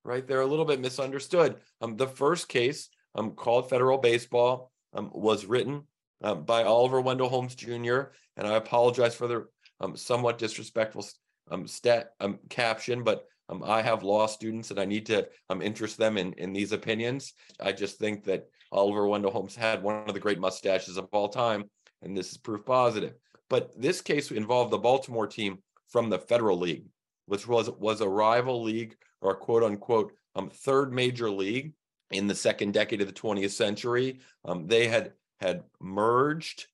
[0.05, 0.27] right?
[0.27, 1.57] They're a little bit misunderstood.
[1.81, 5.85] Um, the first case, um, called Federal Baseball, um, was written
[6.23, 8.13] um, by Oliver Wendell Holmes Jr.
[8.37, 9.47] And I apologize for the
[9.85, 11.07] um, somewhat disrespectful
[11.51, 15.61] um, stat um, caption, but um, I have law students and I need to um,
[15.61, 17.35] interest them in, in these opinions.
[17.61, 21.29] I just think that Oliver Wendell Holmes had one of the great mustaches of all
[21.29, 21.65] time,
[22.03, 23.15] and this is proof positive.
[23.51, 26.87] But this case involved the Baltimore team from the Federal League,
[27.27, 31.75] which was was a rival league or a quote unquote um, third major league
[32.11, 34.21] in the second decade of the 20th century.
[34.45, 36.67] Um, they had had merged.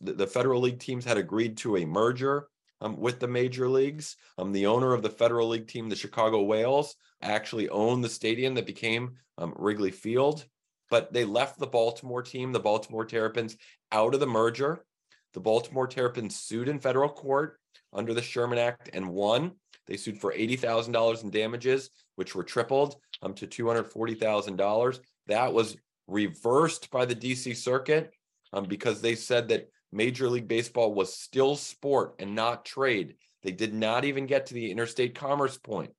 [0.00, 2.48] The Federal League teams had agreed to a merger
[2.84, 4.16] um, with the major leagues.
[4.38, 8.10] Um, the owner of the Federal League team, the Chicago Whales, I actually owned the
[8.10, 10.44] stadium that became um, Wrigley Field.
[10.90, 13.56] But they left the Baltimore team, the Baltimore Terrapins,
[13.90, 14.84] out of the merger.
[15.32, 17.58] The Baltimore Terrapins sued in federal court
[17.92, 19.52] under the Sherman Act and won.
[19.86, 25.00] They sued for $80,000 in damages, which were tripled um, to $240,000.
[25.26, 28.12] That was reversed by the DC Circuit
[28.52, 33.14] um, because they said that Major League Baseball was still sport and not trade.
[33.44, 35.92] They did not even get to the interstate commerce point.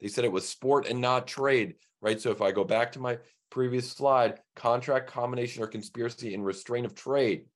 [0.00, 2.20] They said it was sport and not trade, right?
[2.20, 3.18] So if I go back to my
[3.50, 7.46] previous slide, contract combination or conspiracy in restraint of trade,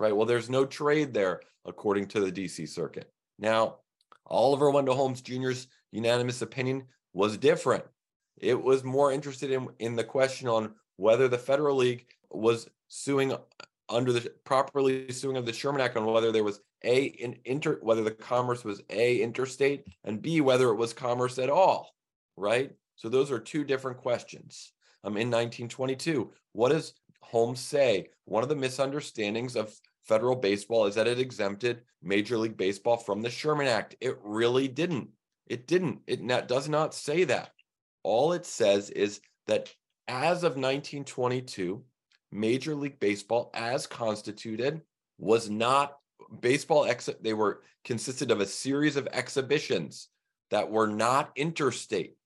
[0.00, 0.14] right?
[0.14, 3.08] Well, there's no trade there, according to the DC Circuit.
[3.38, 3.76] Now,
[4.26, 7.84] Oliver Wendell Holmes Jr.'s unanimous opinion was different.
[8.38, 13.32] It was more interested in, in the question on whether the Federal League was suing
[13.88, 17.78] under the properly suing of the Sherman Act on whether there was a in inter
[17.82, 21.90] whether the commerce was a interstate and b whether it was commerce at all,
[22.36, 22.72] right?
[22.96, 24.72] So those are two different questions.
[25.04, 28.08] Um, in 1922, what does Holmes say?
[28.24, 29.74] One of the misunderstandings of
[30.04, 33.94] federal baseball is that it exempted Major League Baseball from the Sherman Act.
[34.00, 35.10] It really didn't.
[35.46, 36.00] It didn't.
[36.06, 37.50] It not, does not say that.
[38.02, 39.72] All it says is that
[40.08, 41.82] as of 1922,
[42.30, 44.82] Major League Baseball, as constituted,
[45.18, 45.98] was not
[46.40, 46.90] baseball.
[47.20, 50.08] They were consisted of a series of exhibitions
[50.50, 52.16] that were not interstate.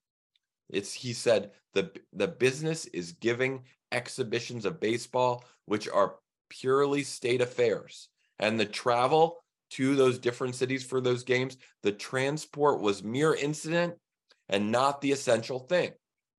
[0.70, 6.16] It's he said the the business is giving exhibitions of baseball which are
[6.48, 8.08] purely state affairs.
[8.38, 13.94] And the travel to those different cities for those games, the transport was mere incident
[14.48, 15.92] and not the essential thing,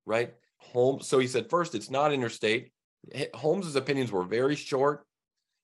[0.06, 0.34] right?
[0.58, 1.08] Holmes.
[1.08, 2.72] So he said, first, it's not interstate.
[3.34, 5.06] Holmes's opinions were very short,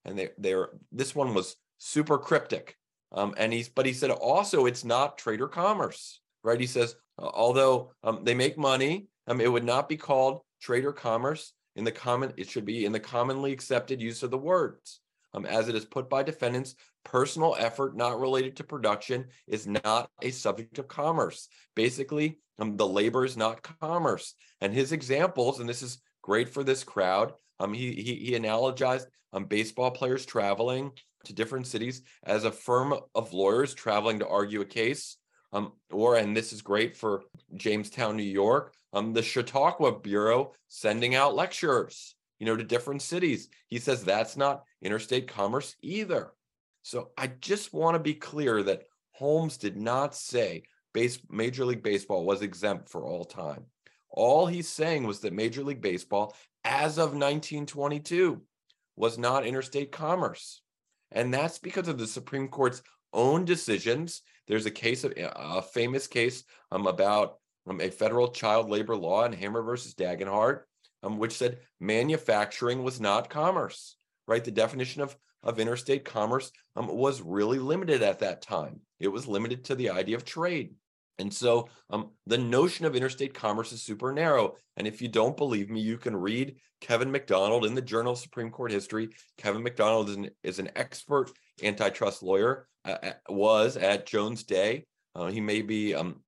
[0.06, 2.75] and they they're this one was super cryptic.
[3.12, 6.60] Um, and he's but he said also it's not trade or commerce, right?
[6.60, 10.93] He says although um, they make money, um, it would not be called trade or
[10.93, 14.99] commerce in the common, it should be in the commonly accepted use of the words.
[15.34, 16.75] Um, as it is put by defendants,
[17.06, 21.47] personal effort not related to production is not a subject of commerce.
[21.75, 24.34] Basically, um, the labor is not commerce.
[24.60, 29.06] And his examples, and this is great for this crowd, um, he, he, he analogized
[29.34, 30.92] um, baseball players traveling
[31.26, 35.18] to different cities as a firm of lawyers traveling to argue a case.
[35.52, 37.24] Um, or, and this is great for
[37.56, 43.50] Jamestown, New York, um, the Chautauqua Bureau sending out lecturers, you know, to different cities.
[43.68, 46.34] He says that's not interstate commerce either.
[46.84, 51.84] So I just want to be clear that Holmes did not say base, Major League
[51.84, 53.66] Baseball was exempt for all time.
[54.10, 58.41] All he's saying was that Major League Baseball, as of 1922,
[58.95, 60.62] was not interstate commerce.
[61.12, 64.22] And that's because of the Supreme Court's own decisions.
[64.48, 69.26] There's a case of a famous case um, about um, a federal child labor law
[69.26, 70.62] in Hammer versus Dagenhart,
[71.04, 73.95] um, which said manufacturing was not commerce,
[74.28, 74.43] right?
[74.43, 78.82] The definition of, of interstate commerce um, was really limited at that time.
[79.00, 80.74] It was limited to the idea of trade.
[81.20, 84.56] And so um, the notion of interstate commerce is super narrow.
[84.78, 88.20] And if you don't believe me, you can read Kevin McDonald in the Journal of
[88.20, 89.10] Supreme Court History.
[89.38, 94.86] Kevin McDonald is an, is an expert antitrust lawyer, uh, was at Jones Day.
[95.14, 96.22] Uh, he may be um,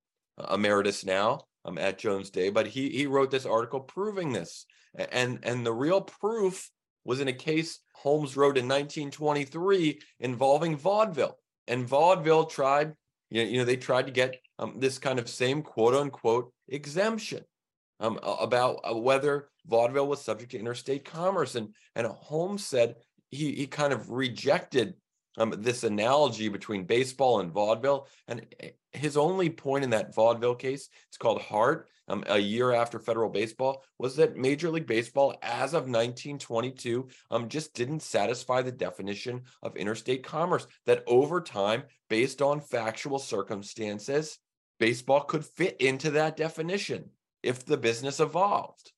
[0.51, 4.65] emeritus now um, at Jones Day, but he, he wrote this article proving this.
[5.11, 6.69] And, and the real proof
[7.05, 11.37] was in a case Holmes wrote in 1923 involving vaudeville.
[11.67, 12.93] And vaudeville tried,
[13.31, 17.43] you know, they tried to get um, this kind of same quote unquote exemption
[17.99, 21.55] um, about uh, whether vaudeville was subject to interstate commerce.
[21.55, 22.95] And, and Holmes said
[23.29, 24.95] he, he kind of rejected
[25.37, 28.07] um, this analogy between baseball and vaudeville.
[28.27, 32.73] And eh, his only point in that vaudeville case, it's called Hart, um, a year
[32.73, 38.61] after federal baseball, was that Major League Baseball, as of 1922, um, just didn't satisfy
[38.61, 40.67] the definition of interstate commerce.
[40.85, 44.39] That over time, based on factual circumstances,
[44.79, 47.11] baseball could fit into that definition
[47.43, 48.91] if the business evolved.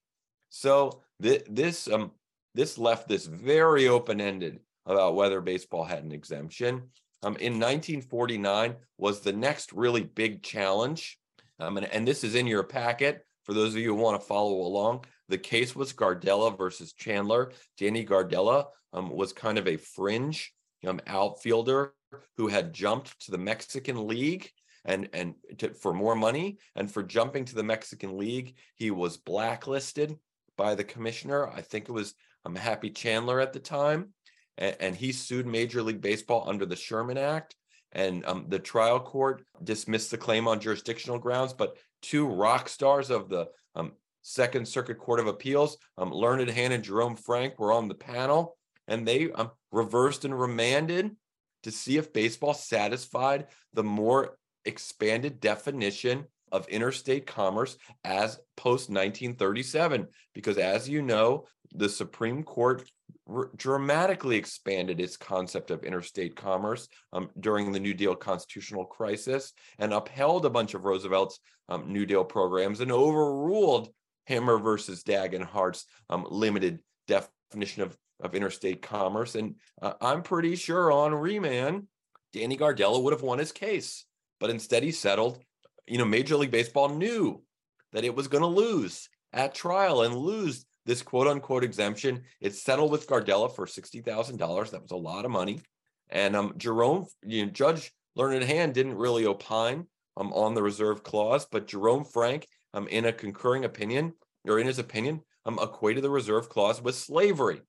[0.49, 2.11] So th- this um,
[2.55, 6.89] this left this very open ended about whether baseball had an exemption.
[7.23, 11.17] Um, in 1949 was the next really big challenge.
[11.59, 14.27] Um, and, and this is in your packet for those of you who want to
[14.27, 15.05] follow along.
[15.29, 17.51] The case was Gardella versus Chandler.
[17.77, 20.53] Danny Gardella um, was kind of a fringe
[20.85, 21.93] um, outfielder
[22.37, 24.49] who had jumped to the Mexican League
[24.85, 29.17] and and to, for more money and for jumping to the Mexican League, he was
[29.17, 30.17] blacklisted
[30.57, 31.47] by the commissioner.
[31.47, 32.13] I think it was
[32.45, 34.09] um, Happy Chandler at the time
[34.57, 37.55] and, and he sued Major League Baseball under the Sherman Act.
[37.91, 43.11] And um, the trial court dismissed the claim on jurisdictional grounds, but two rock stars
[43.11, 43.91] of the um,
[44.23, 48.57] Second Circuit Court of Appeals, um, Learned Hand and Jerome Frank, were on the panel,
[48.87, 51.15] and they um, reversed and remanded
[51.63, 60.07] to see if baseball satisfied the more expanded definition of interstate commerce as post 1937.
[60.33, 62.87] Because as you know, the Supreme Court
[63.27, 69.53] r- dramatically expanded its concept of interstate commerce um, during the New Deal constitutional crisis
[69.79, 71.39] and upheld a bunch of Roosevelt's
[71.69, 73.89] um, New Deal programs and overruled
[74.27, 79.35] Hammer versus Dagenhart's um, limited definition of, of interstate commerce.
[79.35, 81.87] And uh, I'm pretty sure on remand,
[82.31, 84.05] Danny Gardella would have won his case,
[84.39, 85.43] but instead he settled.
[85.87, 87.43] You know, Major League Baseball knew
[87.91, 92.21] that it was going to lose at trial and lose this quote unquote exemption.
[92.41, 94.71] It settled with Gardella for $60,000.
[94.71, 95.61] That was a lot of money.
[96.09, 101.03] And um, Jerome, you know, Judge Learned Hand didn't really opine um, on the reserve
[101.03, 104.13] clause, but Jerome Frank, um, in a concurring opinion,
[104.45, 107.61] or in his opinion, um, equated the reserve clause with slavery.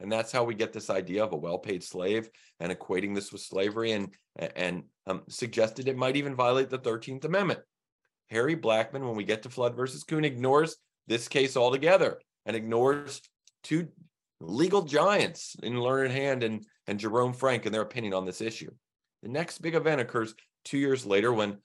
[0.00, 3.42] And that's how we get this idea of a well-paid slave and equating this with
[3.42, 4.14] slavery and,
[4.56, 7.60] and um, suggested it might even violate the 13th Amendment.
[8.30, 12.18] Harry Blackmun, when we get to Flood versus Kuhn, ignores this case altogether
[12.50, 13.22] and ignores
[13.62, 13.86] two
[14.40, 18.72] legal giants in Learned Hand and, and Jerome Frank and their opinion on this issue.
[19.22, 20.34] The next big event occurs
[20.64, 21.58] two years later when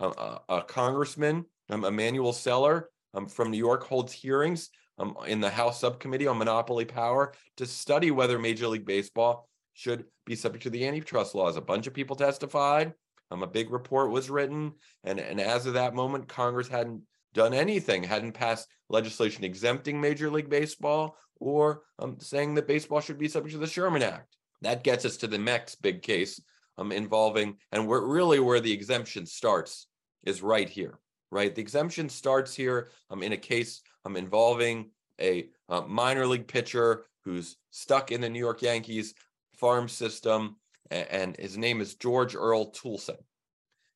[0.00, 5.40] a, a, a congressman, um, Emanuel Celler um, from New York, holds hearings um, in
[5.40, 10.64] the House Subcommittee on Monopoly Power to study whether Major League Baseball should be subject
[10.64, 11.56] to the antitrust laws.
[11.56, 12.92] A bunch of people testified.
[13.30, 14.72] Um, a big report was written,
[15.04, 17.02] and, and as of that moment, Congress hadn't
[17.34, 23.18] done anything, hadn't passed legislation exempting Major League Baseball or um, saying that baseball should
[23.18, 24.36] be subject to the Sherman Act.
[24.62, 26.40] That gets us to the next big case
[26.78, 29.88] um, involving, and we're really where the exemption starts
[30.24, 30.98] is right here,
[31.30, 31.54] right?
[31.54, 37.04] The exemption starts here um, in a case um, involving a uh, minor league pitcher
[37.24, 39.14] who's stuck in the New York Yankees
[39.56, 40.56] farm system,
[40.90, 43.16] and, and his name is George Earl Toolson.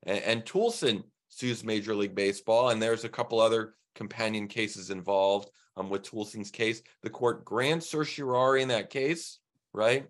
[0.04, 1.04] And, and Toolson
[1.38, 6.50] sues Major League Baseball, and there's a couple other companion cases involved um, with Toolson's
[6.50, 6.82] case.
[7.02, 9.38] The court grants certiorari in that case,
[9.72, 10.08] right?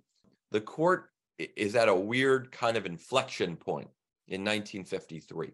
[0.52, 3.88] The court is at a weird kind of inflection point
[4.26, 5.50] in 1953.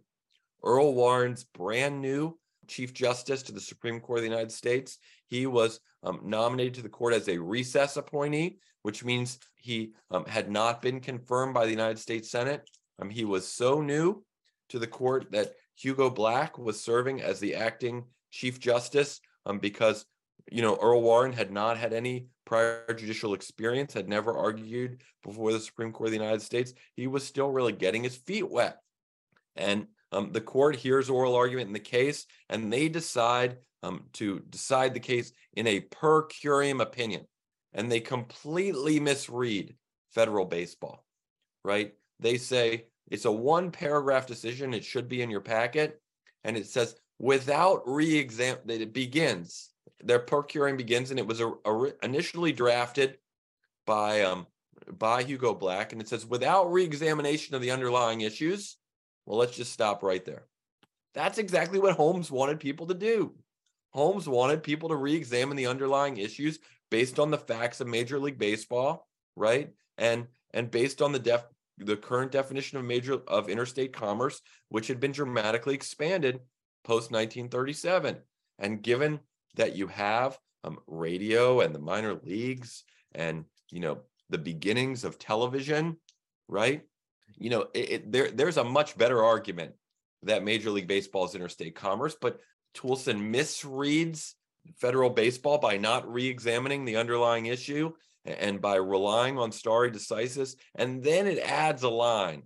[0.62, 4.98] Earl Warren's brand new Chief Justice to the Supreme Court of the United States.
[5.26, 10.24] He was um, nominated to the court as a recess appointee, which means he um,
[10.26, 12.62] had not been confirmed by the United States Senate.
[13.00, 14.24] Um, he was so new
[14.68, 20.06] to the court that Hugo Black was serving as the acting Chief Justice um, because,
[20.50, 25.52] you know, Earl Warren had not had any prior judicial experience, had never argued before
[25.52, 26.72] the Supreme Court of the United States.
[26.94, 28.78] He was still really getting his feet wet.
[29.56, 34.40] And um, the court hears oral argument in the case, and they decide um, to
[34.50, 37.26] decide the case in a per curiam opinion.
[37.72, 39.74] And they completely misread
[40.14, 41.04] federal baseball,
[41.64, 41.92] right?
[42.20, 44.74] They say it's a one paragraph decision.
[44.74, 46.00] It should be in your packet.
[46.44, 49.70] And it says, without re-exam, that it begins,
[50.02, 53.18] their per curiam begins, and it was a, a, initially drafted
[53.86, 54.46] by um,
[54.98, 58.76] by Hugo Black, and it says, without re-examination of the underlying issues,
[59.24, 60.44] well, let's just stop right there.
[61.14, 63.34] That's exactly what Holmes wanted people to do.
[63.92, 66.58] Holmes wanted people to re-examine the underlying issues
[66.90, 69.70] based on the facts of Major League Baseball, right?
[69.96, 71.44] And and based on the def
[71.78, 76.40] the current definition of major of interstate commerce, which had been dramatically expanded
[76.84, 78.16] post 1937.
[78.58, 79.20] And given
[79.56, 83.98] that you have um, radio and the minor leagues and you know
[84.30, 85.96] the beginnings of television,
[86.48, 86.82] right?
[87.36, 89.72] you know, it, it, there there's a much better argument
[90.22, 92.40] that Major League Baseball is interstate commerce, but
[92.76, 94.34] Toolson misreads
[94.80, 97.92] federal baseball by not re-examining the underlying issue
[98.24, 102.44] and by relying on stare decisis, and then it adds a line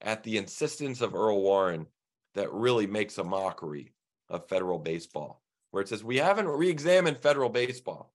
[0.00, 1.86] at the insistence of Earl Warren
[2.34, 3.92] that really makes a mockery
[4.28, 8.12] of federal baseball, where it says we haven't re-examined federal baseball,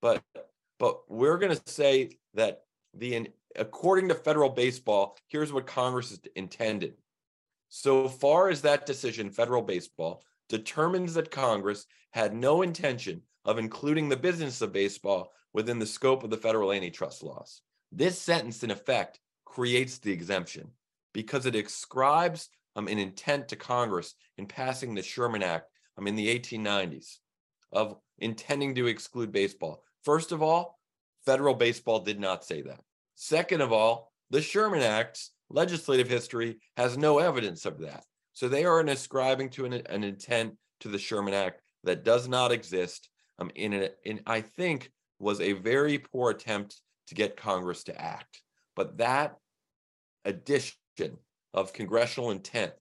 [0.00, 0.22] but
[0.78, 2.62] but we're going to say that
[2.94, 6.94] the according to federal baseball, here's what Congress intended.
[7.68, 14.08] So far as that decision, federal baseball, determines that Congress had no intention of including
[14.08, 17.60] the business of baseball within the scope of the federal antitrust laws.
[17.90, 20.70] This sentence, in effect, creates the exemption
[21.12, 26.16] because it ascribes um, an intent to Congress in passing the Sherman Act um, in
[26.16, 27.18] the 1890s
[27.70, 29.82] of intending to exclude baseball.
[30.04, 30.78] First of all,
[31.24, 32.80] federal baseball did not say that.
[33.14, 38.04] Second of all, the Sherman Act's legislative history has no evidence of that.
[38.32, 42.52] So they are ascribing to an, an intent to the Sherman Act that does not
[42.52, 43.10] exist.
[43.38, 44.90] Um, in, a, in I think
[45.22, 48.42] was a very poor attempt to get Congress to act.
[48.76, 49.36] But that
[50.24, 50.76] addition
[51.54, 52.72] of congressional intent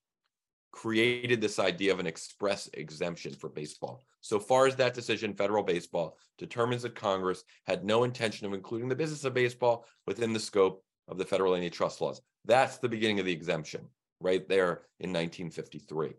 [0.71, 4.03] created this idea of an express exemption for baseball.
[4.21, 8.87] So far as that decision, federal baseball determines that Congress had no intention of including
[8.87, 12.21] the business of baseball within the scope of the federal antitrust laws.
[12.45, 13.81] That's the beginning of the exemption
[14.19, 16.13] right there in 1953.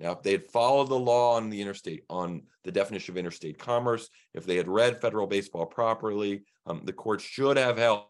[0.00, 3.58] Now, if they had followed the law on the interstate, on the definition of interstate
[3.58, 8.06] commerce, if they had read federal baseball properly, um, the court should have held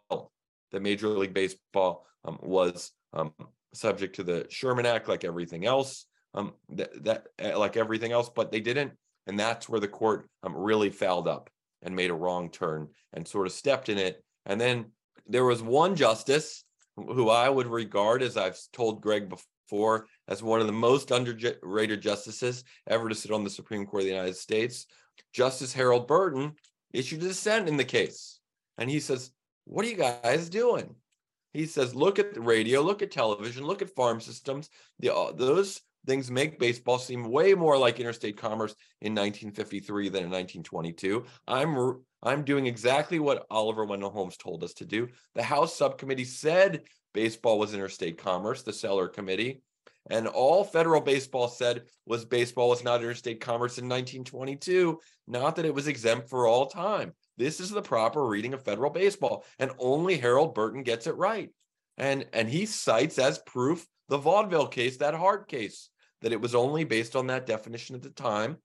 [0.70, 3.32] that Major League Baseball um, was um,
[3.74, 8.30] subject to the Sherman Act, like everything else, um, that, that uh, like everything else,
[8.34, 8.92] but they didn't,
[9.26, 11.50] and that's where the court um, really fouled up
[11.82, 14.22] and made a wrong turn and sort of stepped in it.
[14.46, 14.86] And then
[15.26, 16.64] there was one justice
[16.96, 19.44] who I would regard, as I've told Greg before,
[20.28, 24.06] as one of the most underrated justices ever to sit on the Supreme Court of
[24.06, 24.86] the United States.
[25.32, 26.52] Justice Harold Burton
[26.92, 28.40] issued a dissent in the case.
[28.78, 29.30] And he says,
[29.64, 30.94] What are you guys doing?
[31.52, 34.70] He says, look at the radio, look at television, look at farm systems.
[35.00, 40.24] The, uh, those things make baseball seem way more like interstate commerce in 1953 than
[40.24, 41.24] in 1922.
[41.48, 45.08] I'm I'm doing exactly what Oliver Wendell Holmes told us to do.
[45.34, 46.82] The House subcommittee said
[47.14, 49.62] baseball was interstate commerce, the Celler Committee,
[50.08, 55.64] and all federal baseball said was baseball was not interstate commerce in 1922, not that
[55.64, 57.12] it was exempt for all time.
[57.36, 61.50] This is the proper reading of federal baseball, and only Harold Burton gets it right.
[61.96, 65.90] And and he cites as proof the vaudeville case, that Hart case,
[66.22, 68.56] that it was only based on that definition at the time,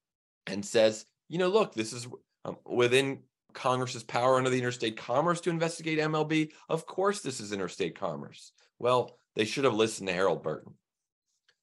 [0.48, 2.08] and says, you know, look, this is
[2.46, 3.20] um, within
[3.56, 6.52] Congress's power under the interstate commerce to investigate MLB.
[6.70, 8.52] Of course, this is interstate commerce.
[8.78, 10.74] Well, they should have listened to Harold Burton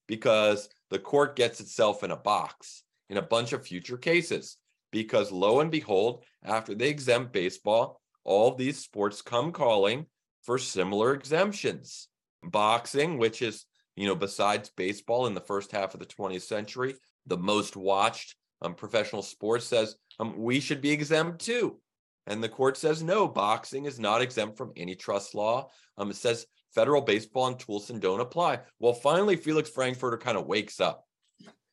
[0.09, 4.57] because the court gets itself in a box in a bunch of future cases
[4.91, 10.07] because lo and behold, after they exempt baseball, all these sports come calling
[10.43, 12.09] for similar exemptions.
[12.43, 13.65] Boxing, which is,
[13.97, 16.95] you know, besides baseball in the first half of the 20th century,
[17.27, 21.79] the most watched um, professional sport says um, we should be exempt too.
[22.27, 25.71] And the court says, no, boxing is not exempt from antitrust law.
[25.99, 28.61] Um, it says federal baseball and Toolson don't apply.
[28.79, 31.05] Well, finally, Felix Frankfurter kind of wakes up.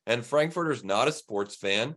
[0.06, 1.94] And Frankfurter's not a sports fan,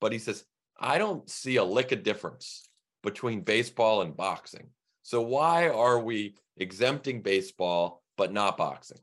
[0.00, 0.44] but he says,
[0.78, 2.68] I don't see a lick of difference
[3.02, 4.68] between baseball and boxing.
[5.02, 9.00] So why are we exempting baseball but not boxing?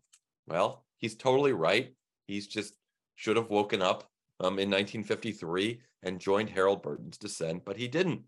[0.48, 1.94] Well, he's totally right.
[2.28, 2.76] He's just
[3.16, 4.10] should have woken up
[4.40, 8.22] um, in 1953 and joined Harold Burton's dissent, but he didn't.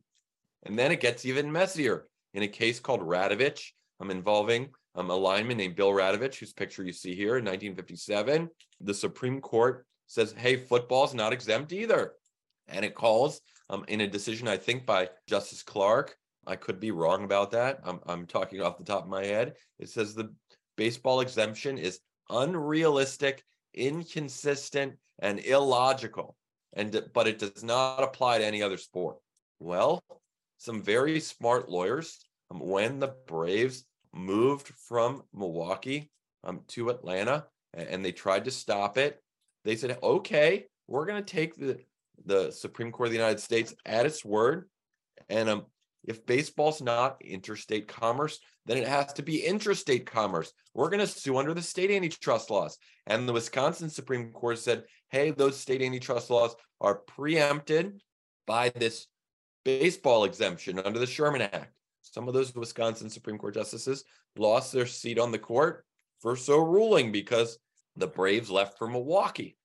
[0.63, 5.15] And then it gets even messier in a case called Radovich, um, involving um, a
[5.15, 8.49] lineman named Bill Radovich, whose picture you see here in 1957.
[8.81, 12.13] The Supreme Court says, hey, football's not exempt either.
[12.67, 16.15] And it calls um, in a decision, I think, by Justice Clark.
[16.45, 17.79] I could be wrong about that.
[17.83, 19.53] I'm, I'm talking off the top of my head.
[19.77, 20.33] It says the
[20.77, 21.99] baseball exemption is
[22.29, 23.43] unrealistic,
[23.73, 26.35] inconsistent, and illogical.
[26.73, 29.17] And but it does not apply to any other sport.
[29.59, 30.03] Well,
[30.59, 32.19] some very smart lawyers,
[32.51, 36.11] um, when the Braves moved from Milwaukee
[36.43, 39.19] um, to Atlanta and they tried to stop it,
[39.65, 41.79] they said, okay, we're going to take the,
[42.25, 44.69] the Supreme Court of the United States at its word.
[45.29, 45.65] And um,
[46.03, 50.51] if baseball's not interstate commerce, then it has to be interstate commerce.
[50.73, 52.77] We're going to sue under the state antitrust laws.
[53.07, 58.01] And the Wisconsin Supreme Court said, hey, those state antitrust laws are preempted
[58.47, 59.07] by this
[59.77, 61.73] baseball exemption under the Sherman Act.
[62.01, 64.03] Some of those Wisconsin Supreme Court justices
[64.37, 65.85] lost their seat on the court
[66.19, 67.59] for so ruling because
[67.95, 69.57] the Braves left for Milwaukee.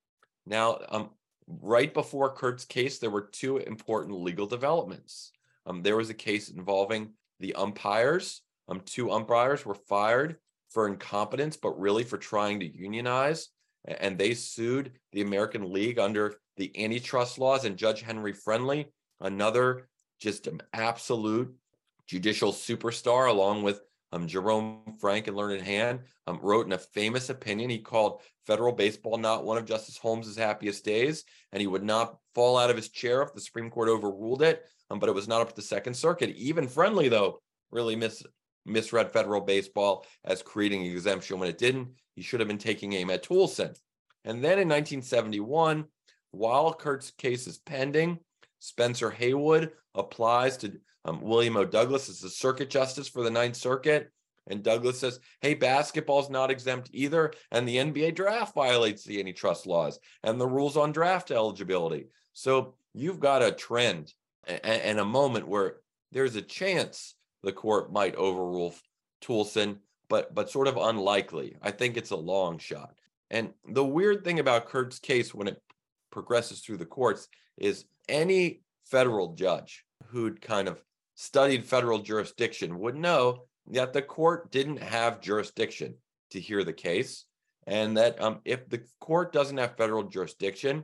[0.46, 1.11] Now, um,
[1.46, 5.32] right before Curt's case, there were two important legal developments.
[5.66, 8.42] Um, there was a case involving the umpires.
[8.68, 10.36] Um, two umpires were fired
[10.70, 13.48] for incompetence, but really for trying to unionize.
[13.86, 17.64] And they sued the American League under the antitrust laws.
[17.64, 18.88] And Judge Henry Friendly,
[19.20, 19.88] another
[20.25, 21.55] just an absolute
[22.07, 27.29] judicial superstar, along with um, Jerome Frank and Learned Hand, um, wrote in a famous
[27.29, 27.68] opinion.
[27.68, 32.16] He called federal baseball not one of Justice Holmes's happiest days, and he would not
[32.35, 34.64] fall out of his chair if the Supreme Court overruled it.
[34.91, 36.31] Um, but it was not up to the Second Circuit.
[36.31, 38.25] Even Friendly, though, really mis-
[38.64, 41.89] misread federal baseball as creating an exemption when it didn't.
[42.16, 43.77] He should have been taking aim at Toolson.
[44.25, 45.85] And then in 1971,
[46.31, 48.20] while Curt's case is pending,
[48.64, 50.72] Spencer Haywood applies to
[51.04, 51.66] um, William O.
[51.66, 54.10] Douglas as the circuit justice for the Ninth Circuit.
[54.46, 57.34] And Douglas says, hey, basketball's not exempt either.
[57.50, 62.06] And the NBA draft violates the antitrust laws and the rules on draft eligibility.
[62.32, 64.14] So you've got a trend
[64.46, 65.76] and a moment where
[66.12, 68.74] there's a chance the court might overrule
[69.22, 69.76] Toolson,
[70.08, 71.56] but but sort of unlikely.
[71.60, 72.94] I think it's a long shot.
[73.30, 75.62] And the weird thing about Curt's case when it
[76.10, 80.82] progresses through the courts is any federal judge who'd kind of
[81.14, 85.94] studied federal jurisdiction would know that the court didn't have jurisdiction
[86.30, 87.24] to hear the case
[87.66, 90.82] and that um, if the court doesn't have federal jurisdiction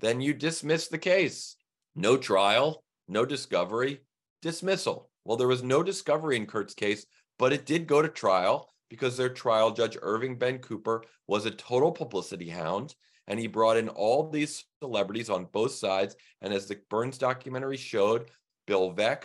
[0.00, 1.56] then you dismiss the case.
[1.94, 4.00] No trial no discovery
[4.42, 5.10] dismissal.
[5.24, 7.06] Well there was no discovery in Curt's case
[7.38, 11.50] but it did go to trial because their trial judge irving ben cooper was a
[11.50, 12.94] total publicity hound
[13.30, 16.16] and he brought in all these celebrities on both sides.
[16.42, 18.28] And as the Burns documentary showed,
[18.66, 19.22] Bill Veeck,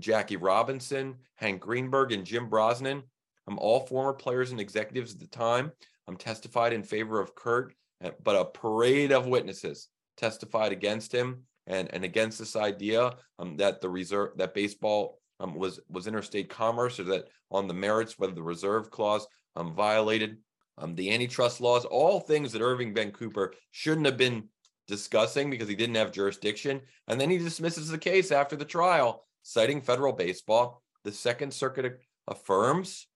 [0.00, 3.00] Jackie Robinson, Hank Greenberg, and Jim Brosnan,
[3.46, 5.70] um, all former players and executives at the time,
[6.08, 7.74] um, testified in favor of Curt,
[8.04, 13.56] uh, but a parade of witnesses testified against him and, and against this idea um,
[13.58, 18.18] that the reserve that baseball um, was was interstate commerce or that on the merits
[18.18, 20.38] whether the reserve clause um, violated
[20.80, 24.44] um, the antitrust laws, all things that Irving Ben Cooper shouldn't have been
[24.86, 26.80] discussing because he didn't have jurisdiction.
[27.06, 30.82] And then he dismisses the case after the trial, citing federal baseball.
[31.04, 33.06] The Second Circuit affirms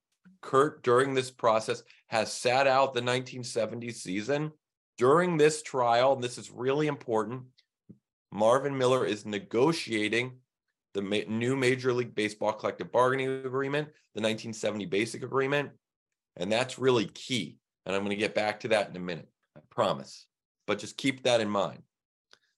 [0.41, 4.53] Curt, during this process, has sat out the 1970 season.
[4.99, 7.43] During this trial, and this is really important,
[8.31, 10.39] Marvin Miller is negotiating
[10.95, 15.71] the ma- new Major League Baseball collective bargaining agreement, the 1970 Basic Agreement.
[16.37, 17.59] And that's really key.
[17.87, 19.29] And I'm going to get back to that in a minute.
[19.57, 20.27] I promise.
[20.67, 21.83] But just keep that in mind.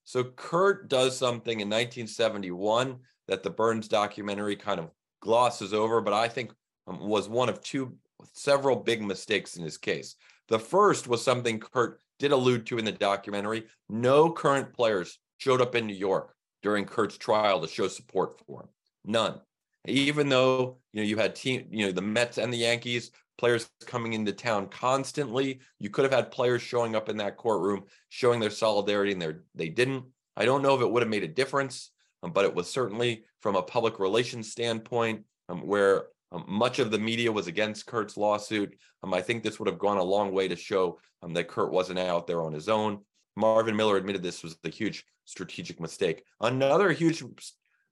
[0.03, 2.97] So Curt does something in 1971
[3.27, 6.51] that the Burns documentary kind of glosses over, but I think
[6.87, 7.97] um, was one of two
[8.33, 10.15] several big mistakes in his case.
[10.47, 13.65] The first was something Curt did allude to in the documentary.
[13.89, 18.61] No current players showed up in New York during Curt's trial to show support for
[18.61, 18.69] him.
[19.05, 19.41] None.
[19.87, 23.69] Even though you know you had team, you know the Mets and the Yankees players
[23.85, 25.59] coming into town constantly.
[25.79, 29.43] You could have had players showing up in that courtroom showing their solidarity and their
[29.55, 30.05] they didn't.
[30.37, 31.91] I don't know if it would have made a difference,
[32.23, 36.91] um, but it was certainly from a public relations standpoint um, where um, much of
[36.91, 38.75] the media was against Curt's lawsuit.
[39.03, 41.71] Um, I think this would have gone a long way to show um, that Curt
[41.71, 42.99] wasn't out there on his own.
[43.35, 46.23] Marvin Miller admitted this was a huge strategic mistake.
[46.41, 47.23] Another huge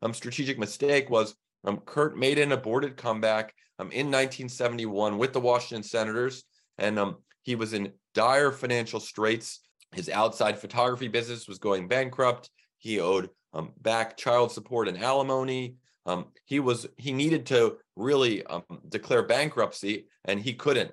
[0.02, 5.39] um, strategic mistake was um, Curt made an aborted comeback um, in 1971 with the
[5.39, 6.43] Washington Senators,
[6.78, 9.59] and um, he was in dire financial straits.
[9.93, 12.49] His outside photography business was going bankrupt.
[12.78, 15.76] He owed um, back child support and alimony.
[16.05, 20.91] Um, he was he needed to really um, declare bankruptcy, and he couldn't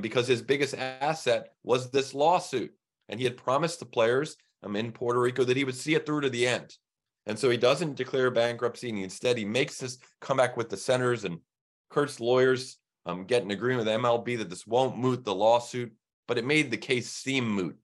[0.00, 2.72] because his biggest asset was this lawsuit,
[3.08, 4.36] and he had promised the players
[4.74, 6.76] in Puerto Rico that he would see it through to the end.
[7.26, 11.24] And so he doesn't declare bankruptcy, and instead he makes this comeback with the Senators
[11.24, 11.40] and
[11.90, 15.92] Curt's lawyers um, get an agreement with MLB that this won't moot the lawsuit,
[16.28, 17.76] but it made the case seem moot.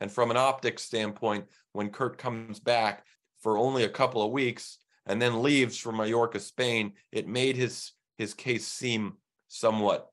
[0.00, 3.04] And from an optics standpoint, when Curt comes back
[3.40, 7.92] for only a couple of weeks and then leaves for Mallorca, Spain, it made his
[8.16, 9.14] his case seem
[9.46, 10.10] somewhat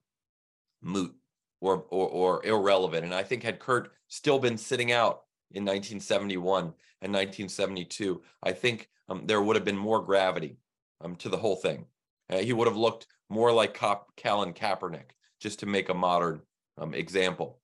[0.82, 1.14] moot
[1.60, 3.04] or, or, or irrelevant.
[3.04, 5.22] And I think had Curt still been sitting out
[5.52, 10.58] in 1971 and 1972, I think um, there would have been more gravity
[11.02, 11.86] um, to the whole thing.
[12.30, 16.42] Uh, he would have looked more like Cop, Colin Kaepernick, just to make a modern
[16.78, 17.60] um, example,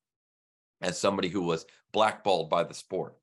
[0.81, 3.15] as somebody who was blackballed by the sport.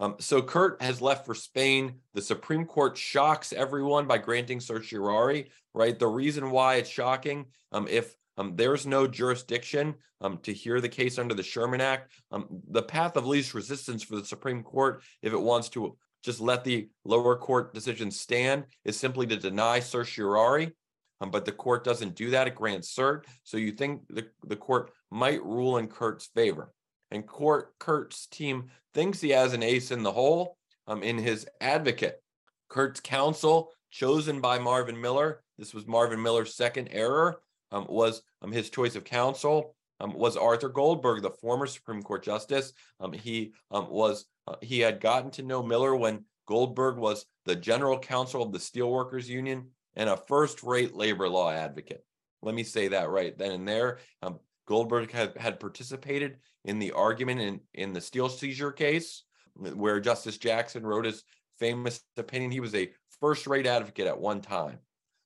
[0.00, 1.94] Um, so Curt has left for Spain.
[2.14, 5.98] The Supreme Court shocks everyone by granting certiorari, right?
[5.98, 10.88] The reason why it's shocking, um, if um, there's no jurisdiction um, to hear the
[10.88, 12.12] case under the Sherman Act.
[12.30, 16.40] Um, the path of least resistance for the Supreme Court, if it wants to just
[16.40, 20.72] let the lower court decision stand, is simply to deny certiorari.
[21.20, 23.24] Um, but the court doesn't do that; it grants cert.
[23.42, 26.72] So you think the, the court might rule in Curt's favor,
[27.10, 31.44] and court Curt's team thinks he has an ace in the hole um, in his
[31.60, 32.22] advocate.
[32.68, 35.42] Curt's counsel, chosen by Marvin Miller.
[35.58, 37.40] This was Marvin Miller's second error
[37.72, 42.22] um, was um, his choice of counsel um, was Arthur Goldberg, the former Supreme Court
[42.22, 42.72] justice.
[43.00, 47.56] Um, he um, was uh, he had gotten to know Miller when Goldberg was the
[47.56, 52.04] general counsel of the Steelworkers Union and a first-rate labor law advocate.
[52.42, 53.98] Let me say that right then and there.
[54.22, 59.98] Um, Goldberg had, had participated in the argument in, in the steel seizure case, where
[59.98, 61.24] Justice Jackson wrote his
[61.58, 62.50] famous opinion.
[62.50, 64.78] He was a first-rate advocate at one time.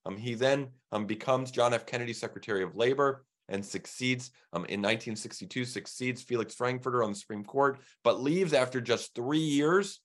[0.05, 1.87] Um, he then um, becomes John F.
[1.87, 7.45] Kennedy Secretary of Labor and succeeds um, in 1962, succeeds Felix Frankfurter on the Supreme
[7.45, 10.01] Court, but leaves after just three years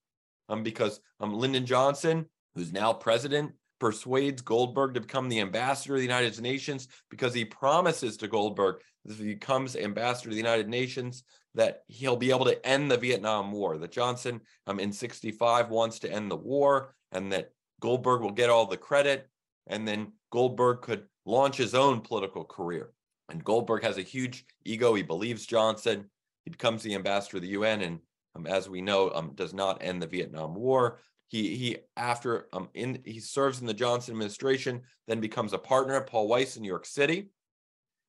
[0.49, 2.25] um, because um, Lyndon Johnson,
[2.55, 7.45] who's now president, persuades Goldberg to become the ambassador of the United Nations because he
[7.45, 11.23] promises to Goldberg if he becomes ambassador to the United Nations
[11.55, 13.77] that he'll be able to end the Vietnam War.
[13.77, 18.49] That Johnson um, in 65 wants to end the war and that Goldberg will get
[18.49, 19.29] all the credit
[19.67, 22.91] and then Goldberg could launch his own political career.
[23.29, 24.93] And Goldberg has a huge ego.
[24.93, 26.05] He believes Johnson.
[26.45, 27.99] He becomes the ambassador of the UN, and
[28.35, 30.99] um, as we know, um, does not end the Vietnam War.
[31.27, 35.95] He he after um in he serves in the Johnson administration, then becomes a partner
[35.95, 37.31] at Paul Weiss in New York City,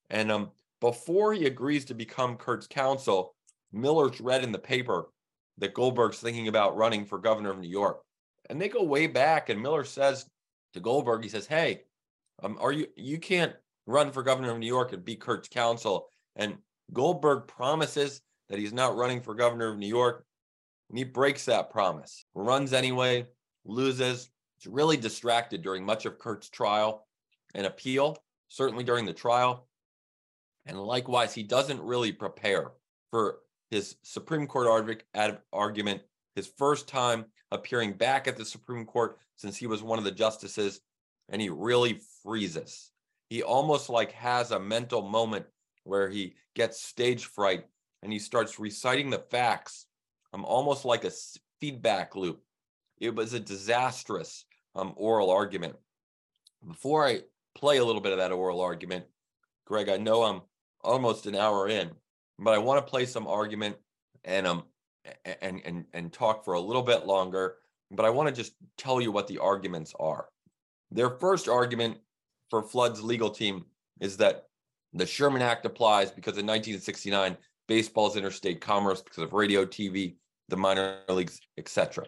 [0.09, 0.51] and um
[0.81, 3.35] before he agrees to become Curt's counsel,
[3.73, 5.09] Miller's read in the paper
[5.59, 8.03] that Goldberg's thinking about running for governor of New York,
[8.49, 9.49] and they go way back.
[9.49, 10.27] And Miller says
[10.75, 11.85] to Goldberg, he says, "Hey,
[12.43, 13.55] um, are you you can't
[13.87, 16.59] run for governor of New York and be Curt's counsel?" And
[16.93, 20.25] Goldberg promises that he's not running for governor of New York,
[20.89, 22.25] and he breaks that promise.
[22.35, 23.27] Runs anyway,
[23.65, 24.31] loses.
[24.57, 27.07] It's really distracted during much of Curt's trial
[27.55, 28.17] and appeal,
[28.49, 29.69] certainly during the trial.
[30.67, 32.73] And likewise, he doesn't really prepare
[33.11, 33.39] for
[33.71, 34.67] his Supreme Court
[35.53, 36.03] argument,
[36.35, 40.11] his first time appearing back at the Supreme Court since he was one of the
[40.11, 40.81] justices,
[41.29, 42.91] and he really freezes.
[43.31, 45.47] He almost like has a mental moment
[45.85, 47.67] where he gets stage fright
[48.03, 49.87] and he starts reciting the facts.
[50.33, 51.11] um, almost like a
[51.61, 52.43] feedback loop.
[52.99, 54.45] It was a disastrous
[54.75, 55.77] um, oral argument.
[56.67, 57.23] Before I
[57.55, 59.05] play a little bit of that oral argument,
[59.65, 60.43] Greg, I know I'm
[60.83, 61.91] almost an hour in,
[62.39, 63.77] but I want to play some argument
[64.25, 64.65] and um
[65.43, 67.57] and and and talk for a little bit longer
[67.91, 70.29] but I want to just tell you what the arguments are.
[70.91, 71.99] Their first argument
[72.51, 73.65] for Flood's legal team
[74.01, 74.45] is that
[74.93, 77.37] the Sherman Act applies because in 1969,
[77.67, 80.17] baseball's interstate commerce because of radio, TV,
[80.49, 82.07] the minor leagues, etc.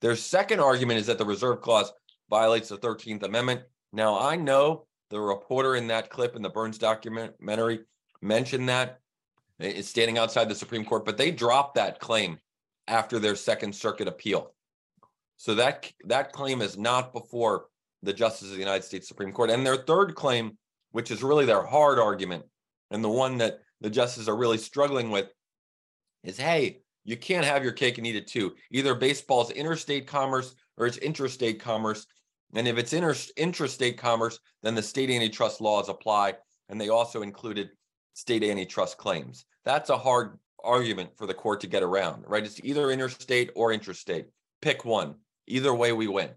[0.00, 1.92] Their second argument is that the reserve clause
[2.30, 3.62] violates the 13th Amendment.
[3.92, 7.80] Now, I know the reporter in that clip in the Burns documentary
[8.22, 9.00] mentioned that
[9.64, 12.38] it's standing outside the Supreme Court, but they dropped that claim
[12.88, 14.54] after their Second Circuit appeal.
[15.36, 17.66] So that that claim is not before
[18.02, 19.50] the justices of the United States Supreme Court.
[19.50, 20.56] And their third claim,
[20.90, 22.44] which is really their hard argument,
[22.90, 25.28] and the one that the justices are really struggling with,
[26.24, 28.54] is hey, you can't have your cake and eat it too.
[28.70, 32.06] Either baseball's interstate commerce or it's intrastate commerce.
[32.54, 36.34] And if it's inter- intrastate commerce, then the state antitrust laws apply.
[36.68, 37.70] And they also included
[38.14, 39.46] state antitrust claims.
[39.64, 42.44] That's a hard argument for the court to get around, right?
[42.44, 44.26] It's either interstate or intrastate.
[44.60, 45.16] Pick one.
[45.46, 46.30] Either way, we win.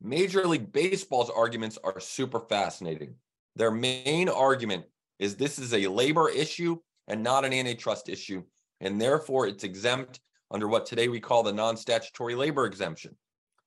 [0.00, 3.14] Major League Baseball's arguments are super fascinating.
[3.56, 4.86] Their main argument
[5.18, 8.42] is this is a labor issue and not an antitrust issue,
[8.80, 13.14] and therefore it's exempt under what today we call the non statutory labor exemption.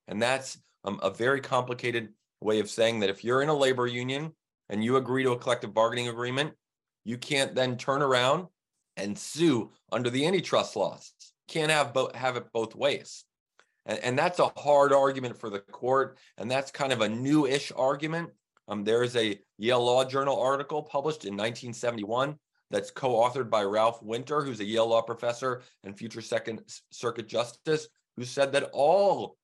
[0.08, 2.08] And that's um, a very complicated
[2.40, 4.32] way of saying that if you're in a labor union
[4.68, 6.52] and you agree to a collective bargaining agreement,
[7.04, 8.46] you can't then turn around
[8.96, 11.12] and sue under the antitrust laws.
[11.48, 13.24] Can't have both have it both ways.
[13.86, 16.18] And, and that's a hard argument for the court.
[16.38, 18.30] And that's kind of a new-ish argument.
[18.68, 22.38] Um, there is a Yale Law Journal article published in 1971
[22.70, 27.88] that's co-authored by Ralph Winter, who's a Yale Law professor and future Second Circuit Justice,
[28.16, 29.36] who said that all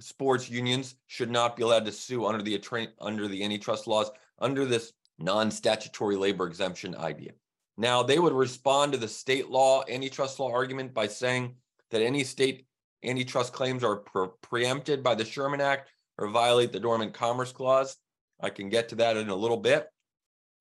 [0.00, 2.60] sports unions should not be allowed to sue under the
[3.00, 7.32] under the antitrust laws under this non-statutory labor exemption idea.
[7.80, 11.54] Now, they would respond to the state law antitrust law argument by saying
[11.92, 12.66] that any state
[13.04, 17.96] antitrust claims are pre- preempted by the Sherman Act or violate the Dormant Commerce Clause.
[18.40, 19.86] I can get to that in a little bit.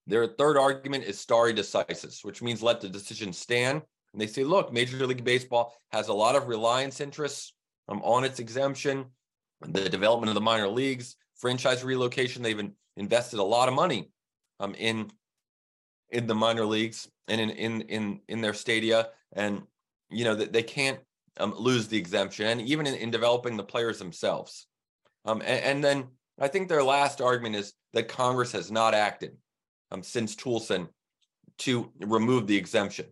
[0.06, 3.82] Their third argument is stare decisis, which means let the decision stand.
[4.14, 7.54] And they say, look, Major League Baseball has a lot of reliance interests
[7.90, 9.06] um, on its exemption,
[9.62, 12.44] the development of the minor leagues, franchise relocation.
[12.44, 14.12] They've invested a lot of money
[14.60, 15.10] um, in
[16.10, 19.64] in the minor leagues and in in in in their stadia, and
[20.10, 21.00] you know that they can't
[21.40, 24.68] um, lose the exemption, even in, in developing the players themselves.
[25.26, 26.06] Um, and, and, then
[26.40, 29.36] I think their last argument is that Congress has not acted
[29.92, 30.88] um, since Toolson
[31.60, 33.08] to remove the exemption.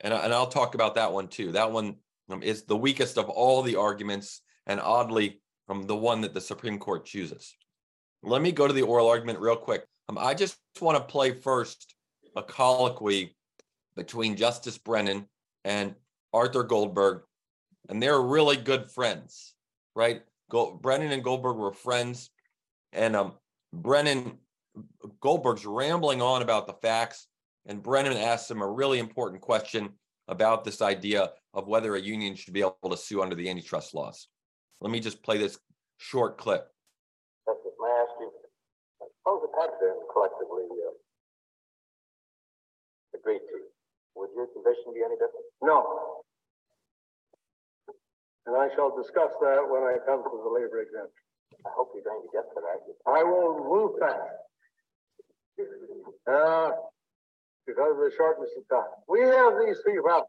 [0.00, 1.52] And, and I'll talk about that one too.
[1.52, 1.96] That one
[2.30, 6.40] um, is the weakest of all the arguments, and oddly, um, the one that the
[6.40, 7.56] Supreme Court chooses.
[8.22, 9.84] Let me go to the oral argument real quick.
[10.08, 11.94] Um, I just want to play first
[12.36, 13.36] a colloquy
[13.96, 15.26] between Justice Brennan
[15.64, 15.94] and
[16.32, 17.22] Arthur Goldberg
[17.88, 19.54] and they're really good friends,
[19.94, 20.22] right?
[20.50, 22.30] Go, Brennan and Goldberg were friends,
[22.92, 23.32] and um,
[23.72, 24.38] Brennan
[25.20, 27.26] Goldberg's rambling on about the facts,
[27.66, 29.90] and Brennan asks him a really important question
[30.28, 33.94] about this idea of whether a union should be able to sue under the antitrust
[33.94, 34.28] laws.
[34.80, 35.58] Let me just play this
[35.98, 36.68] short clip.
[37.46, 38.30] Justice, may I ask you,
[39.20, 40.92] suppose it had been collectively uh,
[43.18, 43.60] agreed to,
[44.16, 45.46] would your position be any different?
[45.62, 46.22] No,
[48.46, 51.24] and I shall discuss that when I come to the labor exemption.
[51.64, 53.10] I hope you're going to get to that.
[53.10, 54.20] I will move fast.
[56.26, 56.70] Uh,
[57.66, 58.90] because of the shortness of time.
[59.08, 60.28] We have these three problems.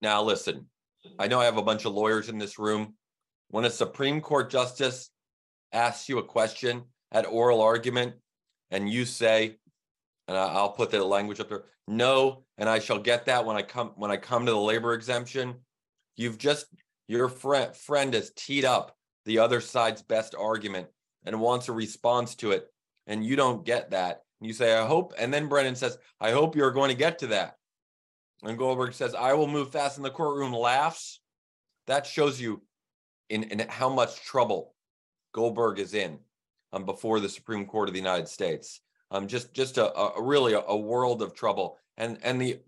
[0.00, 0.66] Now, listen,
[1.18, 2.94] I know I have a bunch of lawyers in this room.
[3.48, 5.10] When a Supreme Court justice
[5.72, 8.14] asks you a question at oral argument
[8.70, 9.56] and you say,
[10.28, 13.62] and I'll put the language up there, no, and I shall get that when I
[13.62, 15.56] come when I come to the labor exemption,
[16.16, 16.66] you've just
[17.08, 20.86] your friend friend has teed up the other side's best argument
[21.24, 22.66] and wants a response to it
[23.06, 24.20] and you don't get that.
[24.40, 27.28] You say i hope and then brennan says i hope you're going to get to
[27.28, 27.54] that.
[28.42, 31.20] And goldberg says i will move fast and the courtroom laughs.
[31.86, 32.62] That shows you
[33.30, 34.74] in, in how much trouble
[35.32, 36.18] goldberg is in
[36.72, 38.80] um, before the supreme court of the united states
[39.10, 42.60] um, just just a, a really a, world of trouble and and the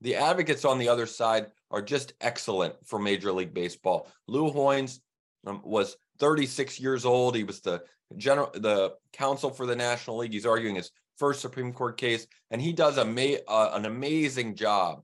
[0.00, 4.08] the advocates on the other side are just excellent for Major League Baseball.
[4.26, 5.00] Lou Hoynes
[5.46, 7.34] um, was 36 years old.
[7.34, 7.82] He was the
[8.16, 10.32] general, the counsel for the National League.
[10.32, 14.56] He's arguing his first Supreme Court case, and he does a ma- uh, an amazing
[14.56, 15.02] job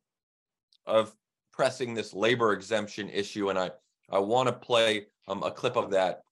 [0.87, 1.15] of
[1.53, 3.49] pressing this labor exemption issue.
[3.49, 3.71] And I
[4.11, 6.23] I want to play um, a clip of that,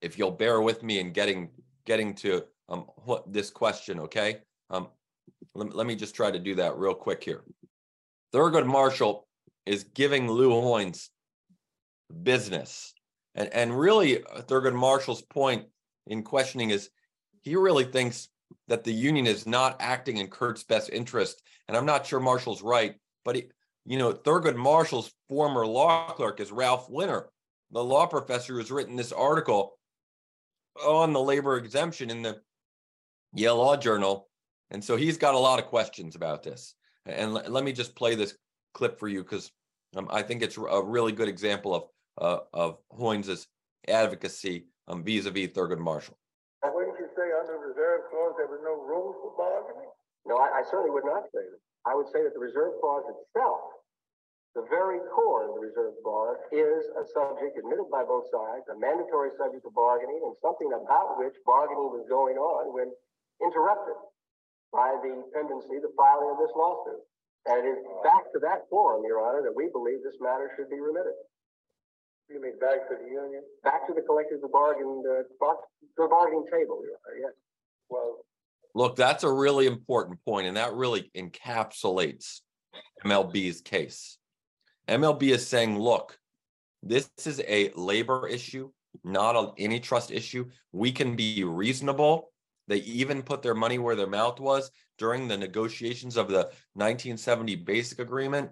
[0.00, 1.50] if you'll bear with me in getting
[1.84, 4.00] getting to um, what this question.
[4.00, 4.38] Okay,
[4.70, 4.88] um,
[5.54, 7.42] let, let me just try to do that real quick here.
[8.32, 9.26] Thurgood Marshall
[9.64, 11.08] is giving Lou Hoynes
[12.22, 12.94] business.
[13.34, 15.66] And, and really, uh, Thurgood Marshall's point
[16.06, 16.90] in questioning is
[17.42, 18.28] he really thinks
[18.68, 21.42] that the union is not acting in Curt's best interest.
[21.68, 22.94] And I'm not sure Marshall's right,
[23.24, 23.44] but he,
[23.84, 27.28] you know, Thurgood Marshall's former law clerk is Ralph Winter,
[27.70, 29.78] the law professor who's written this article
[30.84, 32.40] on the labor exemption in the
[33.34, 34.28] Yale Law Journal.
[34.70, 36.74] And so he's got a lot of questions about this.
[37.04, 38.36] And l- let me just play this
[38.74, 39.52] clip for you because
[39.96, 41.84] um, I think it's a really good example of
[42.18, 43.46] uh, of Hoynes's
[43.88, 46.16] advocacy um, vis-a-vis Thurgood Marshall.
[46.64, 49.90] Wouldn't you say under reserve clause there was no room for bargaining?
[50.24, 51.60] No, I, I certainly would not say that.
[51.86, 53.78] I would say that the reserve clause itself,
[54.58, 58.74] the very core of the reserve clause, is a subject admitted by both sides, a
[58.74, 62.90] mandatory subject of bargaining, and something about which bargaining was going on when
[63.42, 63.98] interrupted
[64.72, 67.00] by the pendency, the filing of this lawsuit.
[67.46, 70.68] And it is back to that forum, Your Honor, that we believe this matter should
[70.68, 71.14] be remitted.
[72.28, 73.42] You mean back to the union?
[73.62, 77.32] Back to the collective bargain, uh, bar- to the bargaining table, Your Honor, yes.
[77.88, 78.26] Well,
[78.74, 82.40] Look, that's a really important point, and that really encapsulates
[83.04, 84.18] MLB's case.
[84.86, 86.18] MLB is saying, look,
[86.82, 88.70] this is a labor issue,
[89.02, 90.50] not an antitrust issue.
[90.72, 92.30] We can be reasonable.
[92.68, 97.56] They even put their money where their mouth was during the negotiations of the 1970
[97.56, 98.50] Basic Agreement.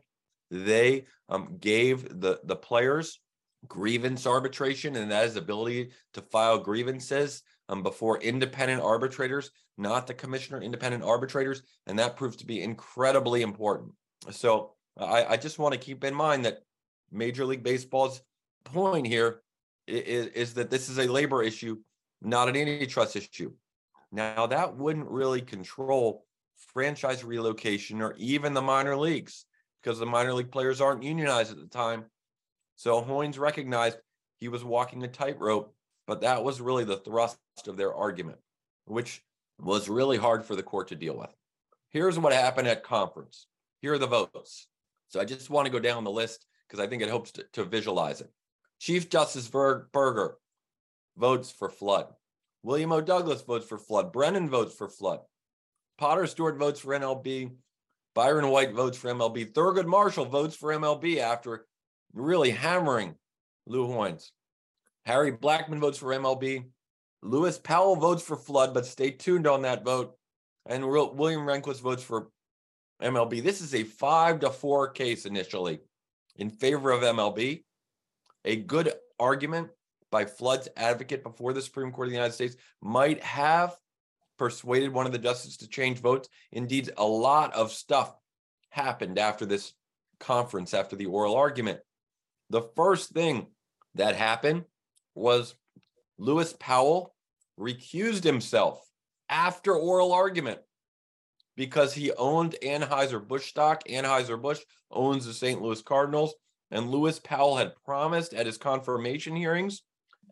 [0.51, 3.21] They um, gave the, the players
[3.67, 10.07] grievance arbitration, and that is the ability to file grievances um, before independent arbitrators, not
[10.07, 13.93] the commissioner, independent arbitrators, and that proves to be incredibly important.
[14.31, 16.59] So I, I just want to keep in mind that
[17.11, 18.21] Major League Baseball's
[18.65, 19.41] point here
[19.87, 21.79] is, is that this is a labor issue,
[22.23, 23.53] not an antitrust issue.
[24.15, 26.25] Now that wouldn't really control
[26.73, 29.45] franchise relocation or even the minor leagues
[29.83, 32.05] because the minor league players aren't unionized at the time.
[32.77, 33.99] So Hoynes recognized
[34.39, 35.75] he was walking a tightrope,
[36.07, 38.39] but that was really the thrust of their argument,
[38.85, 39.21] which
[39.59, 41.35] was really hard for the court to deal with.
[41.91, 43.49] Here's what happened at conference.
[43.81, 44.69] Here are the votes.
[45.09, 47.47] So I just want to go down the list because I think it helps to,
[47.55, 48.31] to visualize it.
[48.79, 50.39] Chief Justice Burger
[51.17, 52.07] votes for flood.
[52.65, 53.01] William O.
[53.03, 54.11] Douglas votes for flood.
[54.11, 55.21] Brennan votes for flood.
[55.99, 57.53] Potter Stewart votes for MLB.
[58.15, 59.53] Byron White votes for MLB.
[59.53, 61.67] Thurgood Marshall votes for MLB after
[62.15, 63.17] really hammering
[63.67, 64.31] Lou Hoynes.
[65.05, 66.65] Harry Blackmun votes for MLB.
[67.23, 70.17] Lewis Powell votes for flood, but stay tuned on that vote.
[70.65, 72.29] And William Rehnquist votes for
[73.03, 73.43] MLB.
[73.43, 75.81] This is a five to four case initially
[76.37, 77.63] in favor of MLB.
[78.47, 79.69] A good argument
[80.15, 83.75] by Flood's advocate before the Supreme Court of the United States might have
[84.39, 86.29] persuaded one of the justices to change votes.
[86.53, 88.15] Indeed, a lot of stuff
[88.71, 89.73] happened after this
[90.21, 91.81] conference, after the oral argument.
[92.51, 93.49] The first thing
[93.97, 94.67] that happened
[95.17, 95.57] was
[96.17, 97.13] Lewis Powell
[97.59, 98.89] recused himself
[99.29, 100.61] after oral argument
[101.57, 103.83] because he owned Anheuser-Busch stock.
[103.89, 104.61] Anheuser-Busch
[104.93, 105.61] owns the St.
[105.61, 106.37] Louis Cardinals.
[106.71, 109.83] And Lewis Powell had promised at his confirmation hearings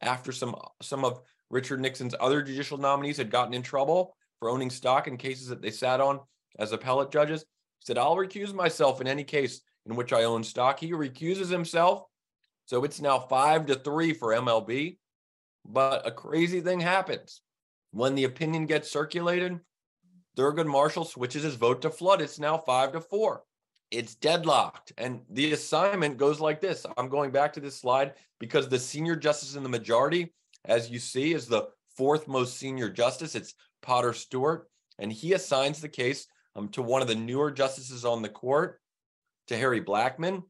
[0.03, 4.71] after some some of Richard Nixon's other judicial nominees had gotten in trouble for owning
[4.71, 6.21] stock in cases that they sat on
[6.59, 7.43] as appellate judges.
[7.79, 10.81] He said, I'll recuse myself in any case in which I own stock.
[10.81, 12.05] He recuses himself.
[12.67, 14.99] So it's now five to three for MLB.
[15.65, 17.41] But a crazy thing happens.
[17.93, 19.61] When the opinion gets circulated,
[20.37, 22.21] Thurgood Marshall switches his vote to flood.
[22.23, 23.43] It's now five to four.
[23.93, 24.93] It's deadlocked.
[24.97, 26.87] And the assignment goes like this.
[26.97, 30.33] I'm going back to this slide because the senior justice in the majority,
[30.65, 33.35] as you see, is the fourth most senior justice.
[33.35, 34.69] It's Potter Stewart.
[34.99, 36.27] And he assigns the case
[36.57, 38.81] um, to one of the newer justices on the court,
[39.49, 40.43] to Harry Blackmun,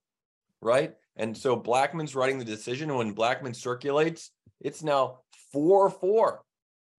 [0.60, 0.94] right?
[1.16, 2.90] And so Blackmun's writing the decision.
[2.90, 4.30] And when Blackmun circulates,
[4.60, 5.18] it's now
[5.52, 6.42] 4 4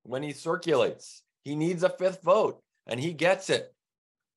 [0.03, 1.23] when he circulates.
[1.43, 3.73] He needs a fifth vote, and he gets it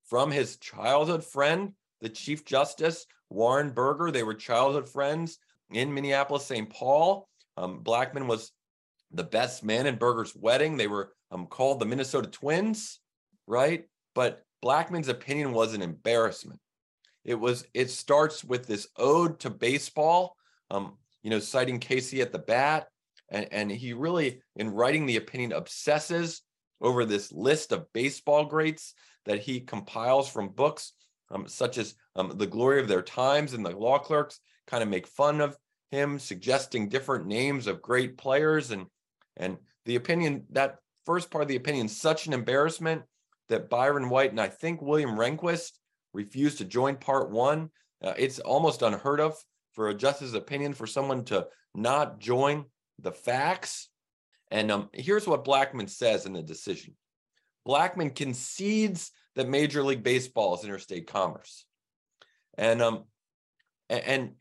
[0.09, 4.11] from his childhood friend, the Chief Justice, Warren Burger.
[4.11, 5.39] They were childhood friends
[5.71, 6.69] in Minneapolis, St.
[6.71, 7.29] Paul.
[7.57, 8.53] Um, Blackmun was
[9.13, 10.77] the best man in Burger's wedding.
[10.77, 13.01] They were um, called the Minnesota Twins,
[13.47, 13.85] right?
[14.15, 16.61] But Blackmun's opinion was an embarrassment.
[17.25, 17.67] It was.
[17.75, 20.37] It starts with this ode to baseball,
[20.71, 22.87] um, you know, citing Casey at the bat,
[23.29, 26.43] and, and he really, in writing the opinion, obsesses
[26.81, 28.95] over this list of baseball greats
[29.25, 30.93] that he compiles from books
[31.31, 34.89] um, such as um, The Glory of Their Times and the Law Clerks kind of
[34.89, 35.57] make fun of
[35.91, 38.71] him, suggesting different names of great players.
[38.71, 38.87] And,
[39.37, 43.03] and the opinion, that first part of the opinion, such an embarrassment
[43.49, 45.73] that Byron White and I think William Rehnquist
[46.13, 47.71] refused to join part one.
[48.03, 49.37] Uh, it's almost unheard of
[49.73, 52.65] for a justice's opinion for someone to not join
[52.99, 53.89] the facts.
[54.51, 56.95] And um, here's what Blackmun says in the decision
[57.67, 61.65] Blackmun concedes that Major League Baseball is interstate commerce.
[62.59, 63.05] And um,
[63.89, 64.33] and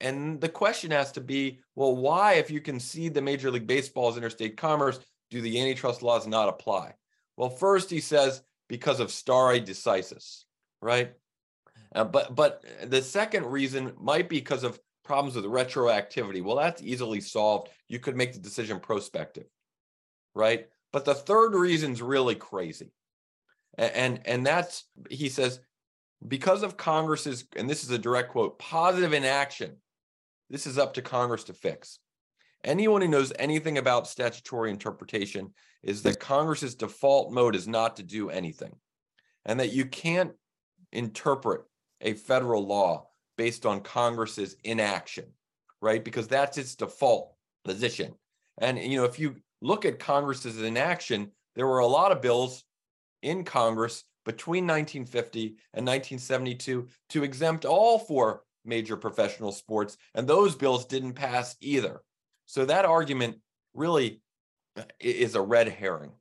[0.00, 4.10] and the question has to be, well, why, if you concede the Major League Baseball
[4.10, 6.94] is interstate commerce, do the antitrust laws not apply?
[7.36, 10.44] Well, first he says because of stare decisis,
[10.80, 11.12] right?
[11.94, 16.42] Uh, but but the second reason might be because of problems with retroactivity.
[16.42, 17.70] Well, that's easily solved.
[17.88, 19.46] You could make the decision prospective,
[20.34, 20.68] right?
[20.92, 22.92] But the third reason's really crazy.
[23.78, 25.60] And, and, that's, he says,
[26.26, 29.76] because of Congress's, and this is a direct quote, positive inaction,
[30.50, 32.00] this is up to Congress to fix.
[32.64, 35.54] Anyone who knows anything about statutory interpretation
[35.84, 38.74] is that Congress's default mode is not to do anything,
[39.44, 40.32] and that you can't
[40.92, 41.62] interpret
[42.00, 45.26] a federal law based on Congress's inaction,
[45.80, 46.04] right?
[46.04, 47.32] Because that's its default
[47.64, 48.14] position.
[48.60, 52.64] And you know, if you look at Congress's inaction, there were a lot of bills
[53.22, 60.54] in Congress between 1950 and 1972 to exempt all four major professional sports, and those
[60.54, 62.02] bills didn't pass either.
[62.46, 63.38] So that argument
[63.74, 64.20] really
[64.76, 66.12] uh, is a red herring.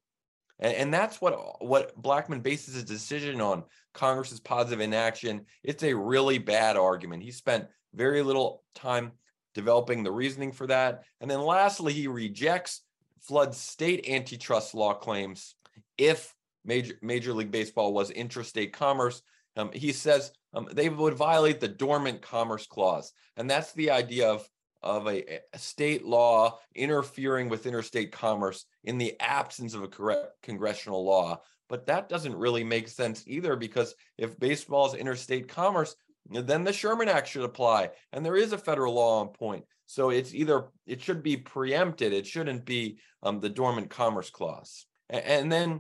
[0.60, 5.45] And, and that's what what Blackmun bases his decision on Congress's positive inaction.
[5.64, 7.24] It's a really bad argument.
[7.24, 9.12] He spent very little time
[9.54, 11.04] developing the reasoning for that.
[11.20, 12.82] And then lastly, he rejects
[13.22, 15.56] Flood's state antitrust law claims
[15.98, 16.34] if
[16.68, 19.24] Major, Major League Baseball was interstate commerce.
[19.55, 23.11] Um, he says um, they would violate the dormant commerce clause.
[23.38, 24.47] And that's the idea of
[24.84, 30.34] of a, a, state law interfering with interstate commerce in the absence of a correct
[30.43, 31.41] congressional law.
[31.68, 35.95] But that doesn't really make sense either because if baseball is interstate commerce,
[36.30, 37.89] then the Sherman Act should apply.
[38.13, 39.65] And there is a federal law on point.
[39.88, 44.86] So it's either, it should be preempted, it shouldn't be um, the dormant commerce clause.
[45.09, 45.80] And, and then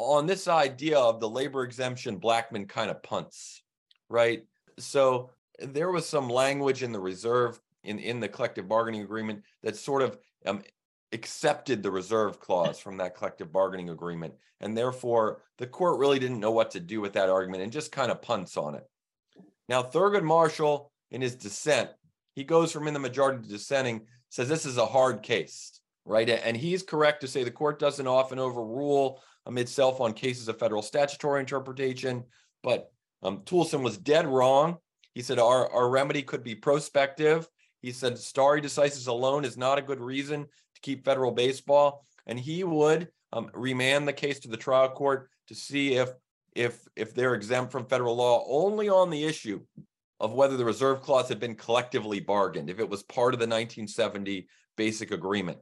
[0.00, 3.62] on this idea of the labor exemption, Blackmun kind of punts,
[4.08, 4.44] right?
[4.78, 9.76] So there was some language in the reserve in, in the collective bargaining agreement that
[9.76, 10.62] sort of um,
[11.12, 14.34] accepted the reserve clause from that collective bargaining agreement.
[14.60, 17.92] And therefore, the court really didn't know what to do with that argument and just
[17.92, 18.84] kind of punts on it.
[19.68, 21.90] Now, Thurgood Marshall, in his dissent,
[22.34, 26.28] he goes from in the majority to dissenting, says this is a hard case, right?
[26.28, 30.58] And he's correct to say the court doesn't often overrule um, itself on cases of
[30.58, 32.24] federal statutory interpretation,
[32.62, 34.78] but um, Toolson was dead wrong.
[35.14, 37.48] He said our, our remedy could be prospective
[37.82, 42.38] he said stare decisis alone is not a good reason to keep federal baseball, and
[42.38, 46.10] he would um, remand the case to the trial court to see if
[46.54, 49.60] if if they're exempt from federal law only on the issue
[50.18, 53.46] of whether the reserve clause had been collectively bargained, if it was part of the
[53.46, 55.58] 1970 basic agreement.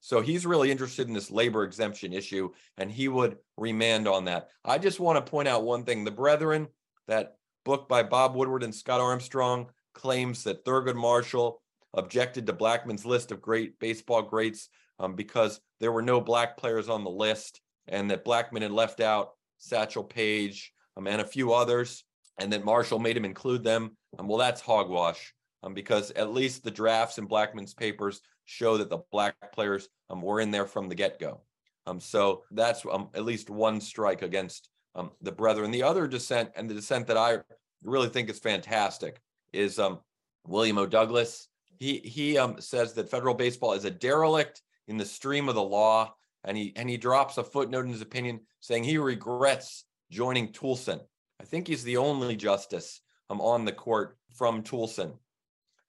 [0.00, 4.48] So he's really interested in this labor exemption issue, and he would remand on that.
[4.64, 6.68] I just want to point out one thing: the Brethren,
[7.08, 11.60] that book by Bob Woodward and Scott Armstrong, claims that Thurgood Marshall
[11.94, 14.68] objected to Blackmun's list of great baseball greats
[14.98, 19.00] um, because there were no black players on the list, and that Blackmun had left
[19.00, 22.04] out Satchel Paige um, and a few others,
[22.38, 23.96] and that Marshall made him include them.
[24.18, 28.88] Um, well, that's hogwash um, because at least the drafts in Blackmun's papers show that
[28.88, 31.42] the black players um, were in there from the get go.
[31.86, 35.70] Um, so that's um, at least one strike against um, the brethren.
[35.70, 37.38] The other dissent, and the dissent that I
[37.82, 39.20] really think is fantastic,
[39.52, 40.00] is um,
[40.46, 40.86] William O.
[40.86, 41.48] Douglas.
[41.76, 45.62] He he um, says that federal baseball is a derelict in the stream of the
[45.62, 50.48] law, and he and he drops a footnote in his opinion saying he regrets joining
[50.52, 51.00] Toolson.
[51.40, 55.12] I think he's the only justice um, on the court from Toolson,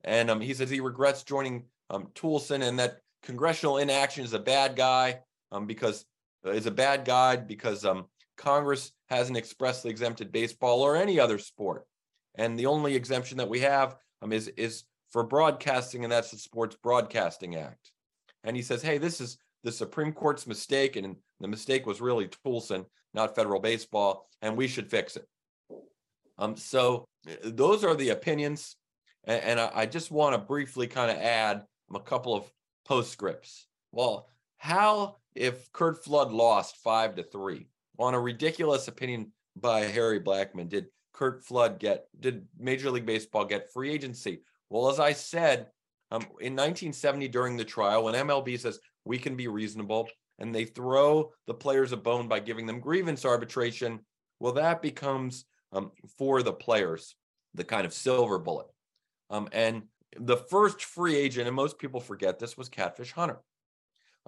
[0.03, 4.39] and um, he says he regrets joining um, Toolson and that congressional inaction is a
[4.39, 5.19] bad guy
[5.51, 6.05] um, because
[6.45, 8.05] uh, is a bad guy because um,
[8.37, 11.85] Congress hasn't expressly exempted baseball or any other sport.
[12.35, 16.37] And the only exemption that we have um, is is for broadcasting, and that's the
[16.37, 17.91] Sports Broadcasting Act.
[18.43, 22.29] And he says, hey, this is the Supreme Court's mistake, and the mistake was really
[22.45, 25.27] Toolson, not federal baseball, and we should fix it.
[26.37, 28.77] Um, so uh, those are the opinions,
[29.25, 31.63] and, and I, I just want to briefly kind of add
[31.95, 32.51] a couple of
[32.85, 33.67] postscripts.
[33.91, 34.27] Well,
[34.57, 37.67] how if Curt Flood lost five to three
[37.97, 40.69] on a ridiculous opinion by Harry Blackmun?
[40.69, 42.07] did Curt Flood get?
[42.19, 44.41] Did Major League Baseball get free agency?
[44.69, 45.67] Well, as I said,
[46.11, 50.09] um, in 1970 during the trial, when MLB says we can be reasonable
[50.39, 53.99] and they throw the players a bone by giving them grievance arbitration,
[54.39, 57.15] well, that becomes um, for the players
[57.53, 58.67] the kind of silver bullet.
[59.29, 59.83] Um, and
[60.17, 63.39] the first free agent, and most people forget this, was Catfish Hunter.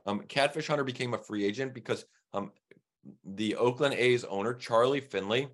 [0.05, 2.51] Um, Catfish Hunter became a free agent because um,
[3.25, 5.49] the Oakland A's owner, Charlie Finley,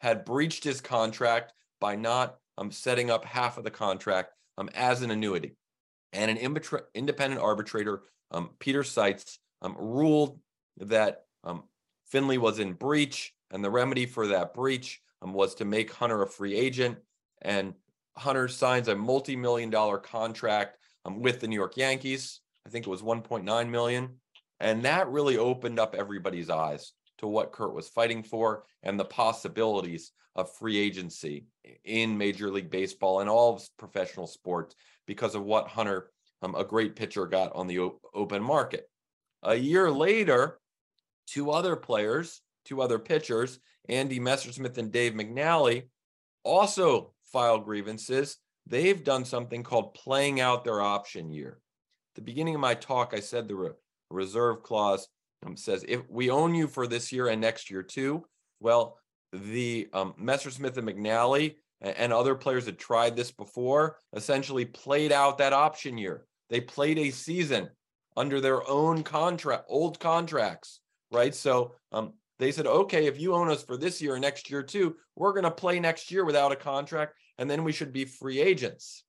[0.00, 5.02] had breached his contract by not um, setting up half of the contract um, as
[5.02, 5.56] an annuity.
[6.12, 6.36] And an
[6.94, 10.38] independent arbitrator, um, Peter Seitz, um, ruled
[10.78, 11.62] that um,
[12.06, 16.22] Finley was in breach, and the remedy for that breach um, was to make Hunter
[16.22, 16.98] a free agent.
[17.40, 17.74] And
[18.16, 22.40] Hunter signs a multi-million dollar contract um, with the New York Yankees.
[22.66, 24.20] I think it was 1.9 million.
[24.60, 29.04] And that really opened up everybody's eyes to what Curt was fighting for and the
[29.04, 31.46] possibilities of free agency
[31.84, 34.74] in Major League Baseball and all of professional sports
[35.06, 36.10] because of what Hunter,
[36.42, 38.88] um, a great pitcher, got on the op- open market.
[39.42, 40.58] A year later,
[41.26, 43.58] two other players, two other pitchers,
[43.88, 45.88] Andy Messersmith and Dave McNally,
[46.44, 48.38] also filed grievances.
[48.66, 51.58] They've done something called playing out their option year.
[52.12, 53.70] At the beginning of my talk, I said the re-
[54.10, 55.08] reserve clause
[55.44, 58.24] um, says if we own you for this year and next year too.
[58.60, 58.98] Well,
[59.32, 65.12] the um, Messersmith and McNally and, and other players that tried this before essentially played
[65.12, 66.26] out that option year.
[66.50, 67.70] They played a season
[68.16, 70.80] under their own contract, old contracts,
[71.10, 71.34] right?
[71.34, 74.62] So um, they said, okay, if you own us for this year and next year
[74.62, 78.04] too, we're going to play next year without a contract, and then we should be
[78.04, 79.02] free agents.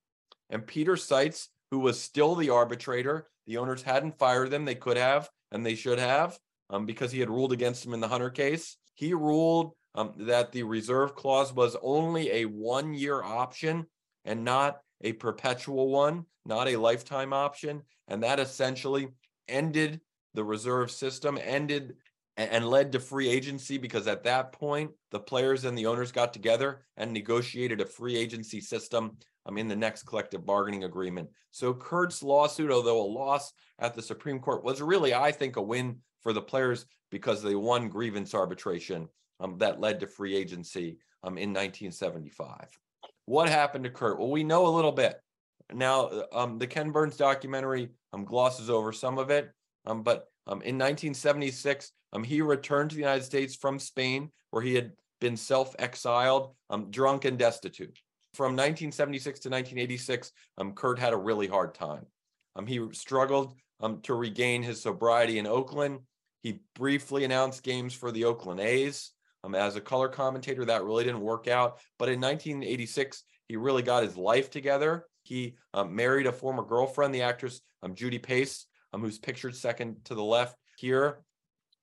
[0.49, 4.65] And Peter Seitz, who was still the arbitrator, the owners hadn't fired them.
[4.65, 6.39] They could have, and they should have,
[6.71, 8.75] um, because he had ruled against them in the Hunter case.
[8.95, 13.86] He ruled um, that the reserve clause was only a one year option
[14.25, 17.84] and not a perpetual one, not a lifetime option.
[18.07, 19.09] And that essentially
[19.47, 20.01] ended
[20.34, 21.97] the reserve system, ended
[22.38, 26.34] and led to free agency because at that point, the players and the owners got
[26.34, 31.29] together and negotiated a free agency system um, in the next collective bargaining agreement.
[31.51, 35.61] So Curt's lawsuit, although a loss at the Supreme Court, was really, I think, a
[35.61, 39.07] win for the players because they won grievance arbitration
[39.39, 42.67] um, that led to free agency um, in 1975.
[43.25, 44.17] What happened to Curt?
[44.17, 45.19] Well, we know a little bit.
[45.71, 49.51] Now, um, the Ken Burns documentary um, glosses over some of it,
[49.86, 54.62] um, but um, in 1976, um, he returned to the United States from Spain, where
[54.62, 54.91] he had
[55.22, 57.98] been self exiled, um, drunk and destitute.
[58.34, 62.06] From 1976 to 1986, um, Curt had a really hard time.
[62.56, 66.00] Um, he struggled um, to regain his sobriety in Oakland.
[66.41, 69.12] He briefly announced games for the Oakland A's.
[69.56, 71.80] As a color commentator, that really didn't work out.
[72.00, 75.06] But in 1986, he really got his life together.
[75.24, 75.56] He
[75.89, 77.60] married a former girlfriend, the actress
[77.94, 81.24] Judy Pace, um, who's pictured second to the left here.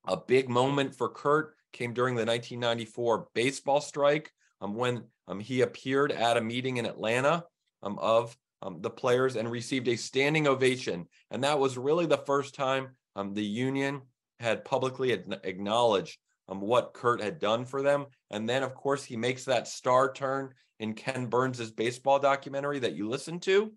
[0.07, 5.61] A big moment for Curt came during the 1994 baseball strike um, when um, he
[5.61, 7.45] appeared at a meeting in Atlanta
[7.83, 11.07] um, of um, the players and received a standing ovation.
[11.31, 14.03] And that was really the first time um, the union
[14.39, 18.07] had publicly ad- acknowledged um, what Curt had done for them.
[18.31, 22.95] And then, of course, he makes that star turn in Ken Burns's baseball documentary that
[22.95, 23.73] you listened to.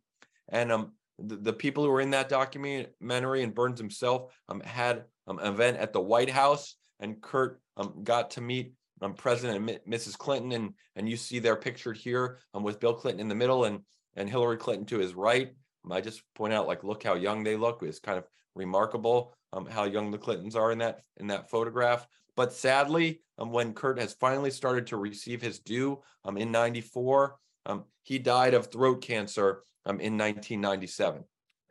[0.50, 5.04] And um, the, the people who were in that documentary and Burns himself um, had
[5.28, 9.70] um, an event at the White House, and Curt um, got to meet um, President
[9.70, 10.18] and Mrs.
[10.18, 13.66] Clinton, and and you see they're pictured here um, with Bill Clinton in the middle
[13.66, 13.80] and
[14.16, 15.54] and Hillary Clinton to his right.
[15.86, 17.84] Um, I just point out, like, look how young they look.
[17.84, 22.08] It's kind of remarkable um, how young the Clintons are in that in that photograph.
[22.36, 27.36] But sadly, um, when Curt has finally started to receive his due um, in '94,
[27.66, 31.24] um, he died of throat cancer um, in 1997.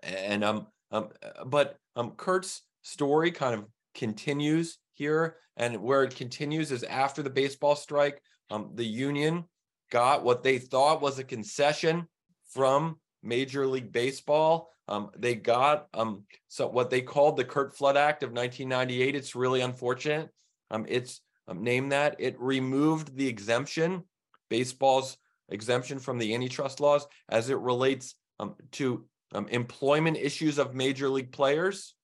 [0.03, 1.09] And um, um,
[1.47, 3.65] but um, Curt's story kind of
[3.95, 8.21] continues here, and where it continues is after the baseball strike,
[8.51, 9.45] um, the union
[9.91, 12.07] got what they thought was a concession
[12.49, 14.71] from Major League Baseball.
[14.89, 19.15] Um, they got um, so what they called the Curt Flood Act of 1998.
[19.15, 20.29] It's really unfortunate.
[20.71, 22.17] Um, it's um, named that.
[22.19, 24.03] It removed the exemption,
[24.51, 25.17] baseball's
[25.53, 29.05] exemption from the antitrust laws as it relates um, to
[29.35, 31.95] um, employment issues of major league players.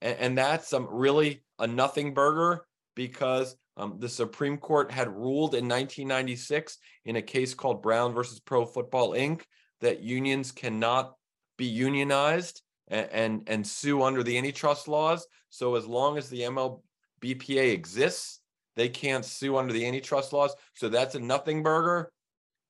[0.00, 5.54] And, and that's um, really a nothing burger because um, the Supreme Court had ruled
[5.54, 9.42] in 1996 in a case called Brown versus Pro Football Inc.
[9.80, 11.14] that unions cannot
[11.56, 15.26] be unionized and, and, and sue under the antitrust laws.
[15.50, 18.40] So as long as the MLBPA exists,
[18.76, 20.54] they can't sue under the antitrust laws.
[20.74, 22.12] So that's a nothing burger.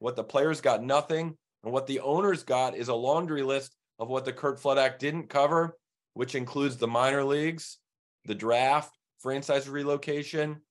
[0.01, 4.09] What the players got nothing, and what the owners got is a laundry list of
[4.09, 5.77] what the Curt Flood Act didn't cover,
[6.15, 7.79] which includes the minor leagues,
[8.25, 10.63] the draft, franchise relocation,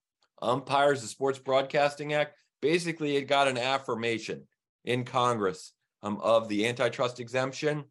[0.42, 2.36] umpires, the Sports Broadcasting Act.
[2.62, 4.48] Basically, it got an affirmation
[4.84, 7.84] in Congress um, of the antitrust exemption.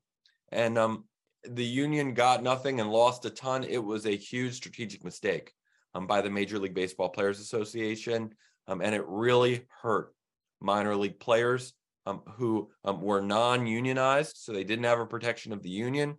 [0.50, 1.04] And um,
[1.44, 3.62] the union got nothing and lost a ton.
[3.62, 5.52] It was a huge strategic mistake
[5.94, 8.30] um, by the Major League Baseball Players Association.
[8.66, 10.12] Um, and it really hurt
[10.60, 11.72] minor league players
[12.06, 16.16] um, who um, were non unionized, so they didn't have a protection of the union.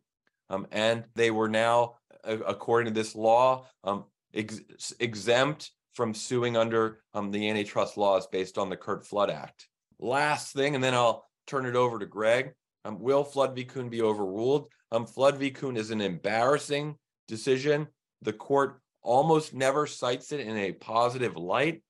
[0.49, 7.02] Um, and they were now, according to this law, um, ex- exempt from suing under
[7.14, 9.68] um, the antitrust laws based on the Curt Flood Act.
[9.99, 12.53] Last thing, and then I'll turn it over to Greg.
[12.86, 13.66] Um, will Flood v.
[13.66, 14.70] Kuhn be overruled?
[15.14, 15.52] Flood v.
[15.52, 16.95] Kuhn is an embarrassing
[17.28, 17.88] decision.
[18.22, 21.82] The court almost never cites it in a positive light.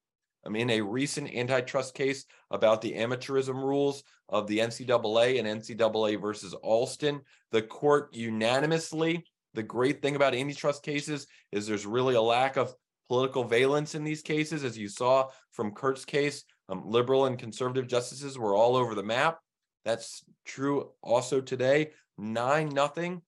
[0.45, 6.22] Um, in a recent antitrust case about the amateurism rules of the NCAA and NCAA
[6.22, 7.22] versus Alston,
[7.52, 12.74] the court unanimously, the great thing about antitrust cases is there's really a lack of
[13.07, 14.64] political valence in these cases.
[14.64, 19.03] As you saw from Curt's case, um, liberal and conservative justices were all over the
[19.03, 19.40] map.
[19.84, 21.91] That's true also today.
[22.18, 23.22] Nine nothing.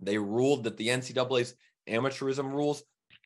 [0.00, 1.54] They ruled that the NCAA's
[1.88, 2.82] amateurism rules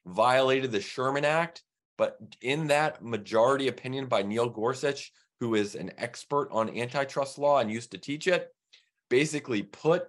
[0.07, 1.63] violated the Sherman Act.
[1.99, 7.59] But in that majority opinion by Neil Gorsuch, who is an expert on antitrust law
[7.59, 8.49] and used to teach it,
[9.11, 10.07] basically put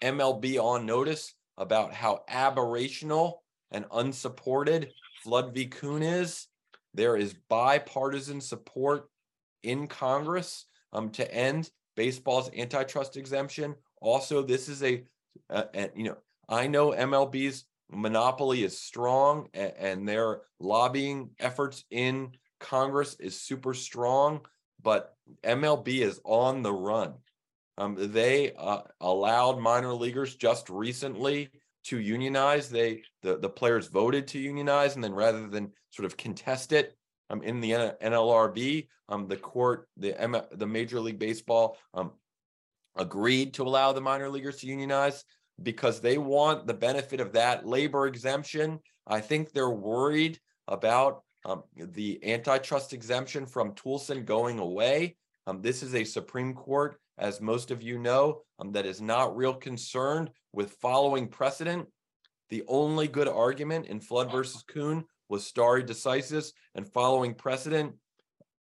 [0.00, 3.34] MLB on notice about how aberrational
[3.70, 4.90] and unsupported
[5.22, 5.66] Flood v.
[5.66, 6.46] Kuhn is.
[6.94, 9.08] There is bipartisan support
[9.62, 13.74] in Congress um, to end baseball's antitrust exemption.
[14.00, 15.04] Also, this is a,
[15.50, 15.64] uh,
[15.96, 16.16] you know,
[16.48, 23.74] I know MLB's monopoly is strong and, and their lobbying efforts in Congress is super
[23.74, 24.40] strong,
[24.82, 27.14] but MLB is on the run.
[27.76, 31.50] Um, they uh, allowed minor leaguers just recently
[31.84, 32.68] to unionize.
[32.68, 36.96] They the, the players voted to unionize, and then rather than sort of contest it
[37.30, 42.12] um, in the NLRB, um, the court, the M- the Major League Baseball um,
[42.96, 45.24] agreed to allow the minor leaguers to unionize
[45.62, 48.80] because they want the benefit of that labor exemption.
[49.06, 55.16] I think they're worried about um, the antitrust exemption from Toolson going away.
[55.46, 59.36] Um, this is a Supreme Court, as most of you know, um, that is not
[59.36, 61.86] real concerned with following precedent.
[62.48, 67.94] The only good argument in Flood versus Kuhn was stare decisis and following precedent.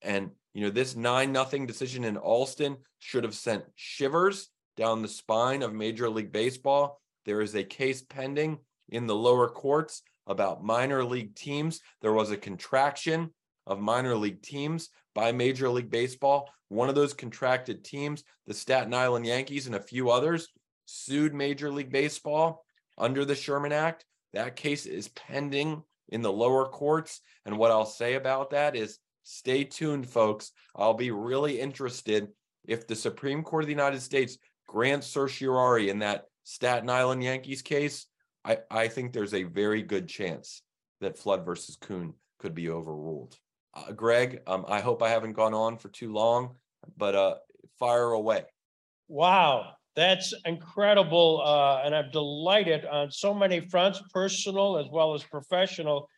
[0.03, 5.09] And you know, this nine nothing decision in Alston should have sent shivers down the
[5.09, 7.01] spine of Major League Baseball.
[7.25, 8.59] There is a case pending
[8.89, 11.81] in the lower courts about minor league teams.
[12.01, 13.31] There was a contraction
[13.67, 16.49] of minor league teams by Major League Baseball.
[16.69, 20.49] One of those contracted teams, the Staten Island Yankees and a few others,
[20.87, 22.65] sued Major League Baseball
[22.99, 24.05] under the Sherman Act.
[24.33, 27.21] That case is pending in the lower courts.
[27.45, 30.53] And what I'll say about that is stay tuned, folks.
[30.75, 32.29] I'll be really interested
[32.65, 37.63] if the Supreme Court of the United States grants certiorari in that Staten Island Yankees
[37.63, 38.07] case.
[38.45, 40.63] I, I think there's a very good chance
[41.01, 43.37] that Flood versus Kuhn could be overruled.
[43.75, 46.57] Uh, Greg, um, I hope I haven't gone on for too long,
[46.97, 47.35] but uh,
[47.79, 48.45] fire away.
[49.09, 51.43] Wow, that's incredible.
[51.45, 56.09] Uh, and I'm delighted on so many fronts, personal as well as professional,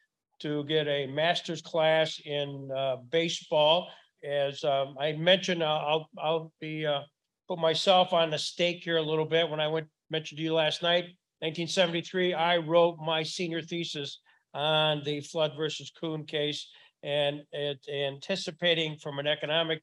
[0.41, 3.89] to get a master's class in uh, baseball.
[4.25, 7.01] As um, I mentioned, I'll, I'll be uh,
[7.49, 9.49] put myself on the stake here a little bit.
[9.49, 11.05] When I went mentioned to you last night,
[11.41, 14.21] 1973, I wrote my senior thesis
[14.55, 16.69] on the Flood versus Kuhn case
[17.03, 19.83] and it, anticipating from an economic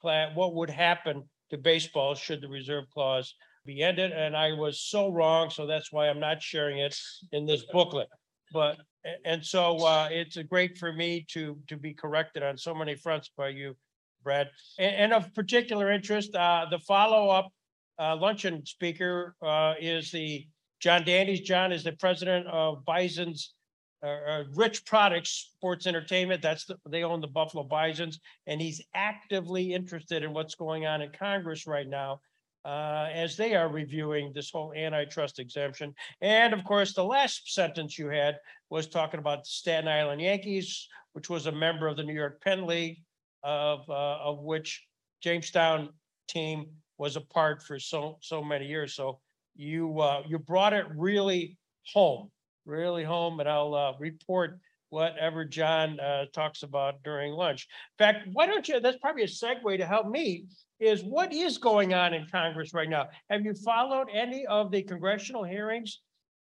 [0.00, 3.34] plan what would happen to baseball should the reserve clause
[3.64, 4.12] be ended.
[4.12, 6.96] And I was so wrong, so that's why I'm not sharing it
[7.32, 8.08] in this booklet.
[8.52, 8.78] But
[9.24, 13.30] and so uh, it's great for me to to be corrected on so many fronts
[13.36, 13.76] by you,
[14.22, 14.50] Brad.
[14.78, 17.52] And, and of particular interest, uh, the follow up
[17.98, 20.46] uh, luncheon speaker uh, is the
[20.80, 21.44] John Dandes.
[21.44, 23.54] John is the president of Bison's
[24.02, 26.40] uh, uh, Rich Products Sports Entertainment.
[26.40, 31.02] That's the, they own the Buffalo Bisons, and he's actively interested in what's going on
[31.02, 32.20] in Congress right now.
[32.62, 35.94] Uh, as they are reviewing this whole antitrust exemption.
[36.20, 38.36] And of course, the last sentence you had
[38.68, 42.42] was talking about the Staten Island Yankees, which was a member of the New York
[42.42, 42.98] Penn League,
[43.42, 44.86] of, uh, of which
[45.22, 45.90] Jamestown
[46.28, 46.66] team
[46.98, 48.94] was a part for so, so many years.
[48.94, 49.20] So
[49.56, 51.58] you, uh, you brought it really
[51.92, 52.30] home
[52.70, 54.58] really home and I'll uh, report
[54.90, 57.68] whatever John uh, talks about during lunch.
[57.98, 60.46] In fact, why don't you, that's probably a segue to help me,
[60.80, 63.08] is what is going on in Congress right now?
[63.28, 66.00] Have you followed any of the congressional hearings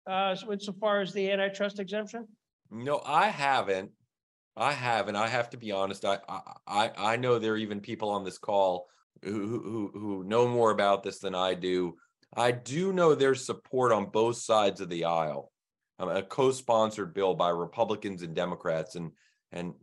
[0.07, 2.27] uh, so insofar as the antitrust exemption?
[2.69, 3.91] No, I haven't.
[4.55, 6.05] I have, and I have to be honest.
[6.05, 6.19] I
[6.67, 8.87] I I know there are even people on this call
[9.23, 11.95] who who who know more about this than I do.
[12.35, 15.51] I do know there's support on both sides of the aisle
[15.99, 19.11] a co-sponsored bill by Republicans and Democrats, and
[19.51, 19.73] and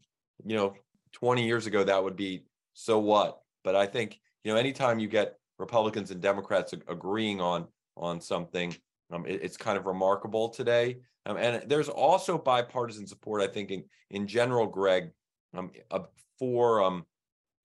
[0.44, 0.74] you know,
[1.12, 2.44] 20 years ago that would be
[2.74, 3.40] so what.
[3.64, 8.74] But I think you know, anytime you get Republicans and Democrats agreeing on on something,
[9.10, 10.98] um, it, it's kind of remarkable today.
[11.26, 15.10] Um, and there's also bipartisan support, I think, in in general, Greg,
[15.54, 16.00] um, uh,
[16.38, 17.04] for um,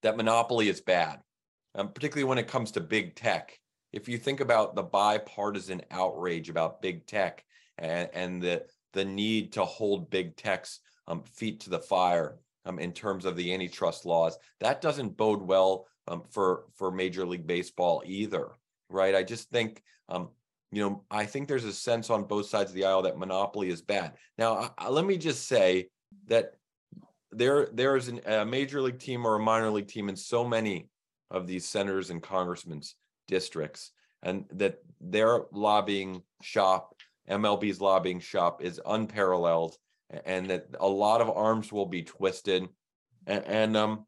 [0.01, 1.19] that monopoly is bad.
[1.75, 3.59] um, particularly when it comes to big tech.
[3.91, 7.43] If you think about the bipartisan outrage about big tech
[7.77, 12.79] and, and the the need to hold big tech's um, feet to the fire um,
[12.79, 17.47] in terms of the antitrust laws, that doesn't bode well um, for for Major League
[17.47, 18.49] Baseball either,
[18.89, 19.15] right?
[19.15, 20.29] I just think um,
[20.75, 23.69] you know, I think there's a sense on both sides of the aisle that monopoly
[23.69, 24.11] is bad.
[24.37, 25.87] Now, I, let me just say
[26.27, 26.51] that
[27.31, 30.43] there there is an, a major league team or a minor league team in so
[30.43, 30.89] many
[31.31, 32.95] of these senators and congressmen's
[33.25, 33.91] districts,
[34.21, 36.93] and that their lobbying shop,
[37.29, 39.77] MLB's lobbying shop, is unparalleled,
[40.25, 42.67] and that a lot of arms will be twisted,
[43.25, 44.05] and, and um,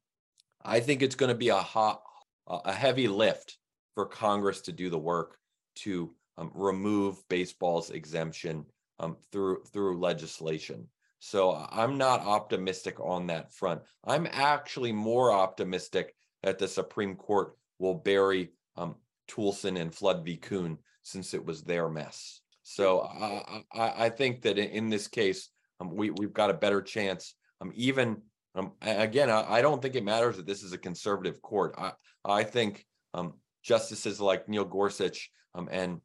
[0.65, 2.02] I think it's going to be a hot,
[2.45, 3.57] a heavy lift
[3.95, 5.38] for Congress to do the work
[5.76, 8.65] to um, remove baseball's exemption
[8.99, 10.88] um, through through legislation.
[11.19, 13.81] So I'm not optimistic on that front.
[14.05, 18.95] I'm actually more optimistic that the Supreme Court will bury um,
[19.27, 20.38] Toolson and Flood v.
[20.38, 22.41] Kuhn since it was their mess.
[22.64, 25.49] So I, I, I think that in this case,
[25.80, 27.35] um, we, we've got a better chance.
[27.61, 28.22] Um, even
[28.55, 31.76] um, again, I, I, don't think it matters that this is a conservative court.
[31.77, 31.91] I,
[32.26, 36.01] I think um, justices like Neil Gorsuch um, and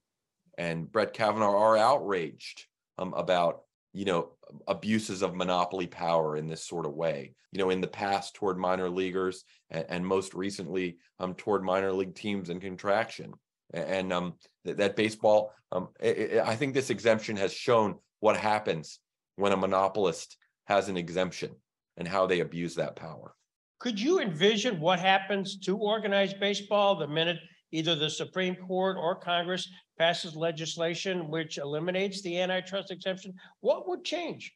[0.59, 2.67] and Brett Kavanaugh are outraged
[2.99, 3.63] um, about
[3.93, 4.33] you know
[4.69, 7.35] abuses of monopoly power in this sort of way.
[7.53, 11.93] You know in the past toward minor leaguers and, and most recently um, toward minor
[11.93, 13.33] league teams and contraction.
[13.75, 14.35] And um,
[14.65, 19.01] th- that baseball um, it, it, i think this exemption has shown what happens
[19.37, 21.51] when a monopolist has an exemption
[21.97, 23.35] and how they abuse that power.
[23.81, 27.39] Could you envision what happens to organized baseball the minute
[27.73, 29.69] either the Supreme Court or Congress
[29.99, 34.55] passes legislation which eliminates the antitrust exemption, what would change?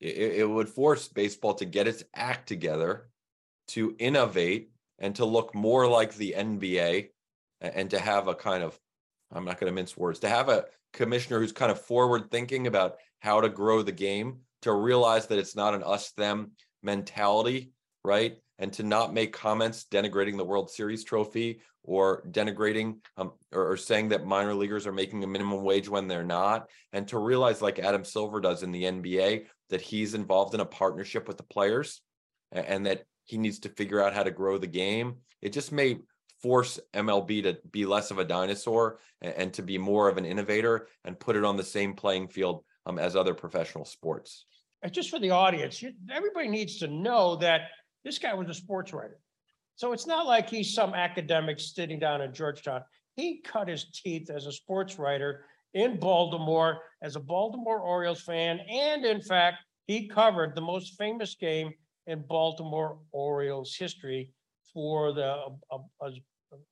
[0.00, 3.08] It, it would force baseball to get its act together,
[3.68, 7.08] to innovate, and to look more like the NBA,
[7.60, 8.78] and to have a kind of,
[9.32, 12.66] I'm not going to mince words, to have a commissioner who's kind of forward thinking
[12.66, 17.72] about how to grow the game, to realize that it's not an us them mentality,
[18.04, 18.36] right?
[18.58, 23.76] And to not make comments denigrating the World Series trophy or denigrating um, or, or,
[23.76, 27.62] saying that minor leaguers are making a minimum wage when they're not, and to realize,
[27.62, 31.42] like Adam Silver does in the NBA, that he's involved in a partnership with the
[31.42, 32.02] players
[32.52, 35.16] and, and that he needs to figure out how to grow the game.
[35.40, 35.98] It just may
[36.42, 40.24] force MLB to be less of a dinosaur and, and to be more of an
[40.24, 44.46] innovator and put it on the same playing field um, as other professional sports.
[44.90, 47.62] Just for the audience, everybody needs to know that
[48.04, 49.18] this guy was a sports writer.
[49.76, 52.82] So it's not like he's some academic sitting down in Georgetown.
[53.16, 55.44] He cut his teeth as a sports writer
[55.74, 58.60] in Baltimore as a Baltimore Orioles fan.
[58.68, 61.72] And in fact, he covered the most famous game
[62.06, 64.32] in Baltimore Orioles history
[64.72, 65.34] for the
[65.70, 66.10] a, a,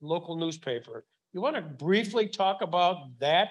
[0.01, 1.05] local newspaper.
[1.33, 3.51] You want to briefly talk about that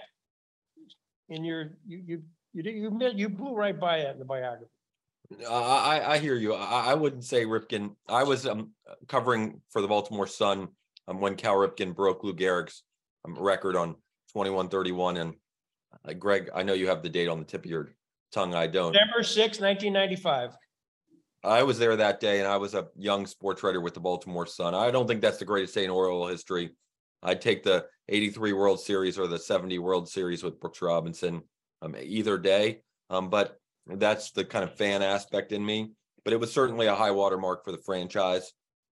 [1.30, 2.24] in your you you
[2.54, 4.72] you you, you blew right by it in the biography.
[5.50, 6.54] I, I hear you.
[6.54, 7.96] I, I wouldn't say Ripken.
[8.08, 8.72] I was um,
[9.08, 10.70] covering for the Baltimore Sun
[11.08, 12.84] um, when Cal Ripken broke Lou Gehrig's
[13.26, 13.90] um, record on
[14.34, 15.18] 2131.
[15.18, 15.34] And
[16.08, 17.90] uh, Greg, I know you have the date on the tip of your
[18.32, 18.56] tongue.
[18.56, 18.94] I don't.
[18.94, 20.58] December 6, 1995.
[21.44, 24.46] I was there that day and I was a young sports writer with the Baltimore
[24.46, 24.74] Sun.
[24.74, 26.72] I don't think that's the greatest day in Oriole history.
[27.24, 31.42] I'd take the 83 World Series or the 70 World Series with Brooks Robinson
[31.82, 32.82] um, either day.
[33.10, 33.60] Um, but
[33.96, 35.92] that's the kind of fan aspect in me.
[36.24, 38.52] But it was certainly a high watermark for the franchise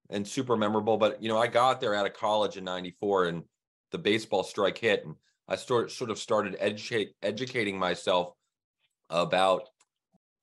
[0.10, 0.98] and super memorable.
[0.98, 3.44] But you know, I got there out of college in '94, and
[3.92, 5.16] the baseball strike hit, and
[5.48, 8.34] I sort sort of started educate, educating myself
[9.10, 9.64] about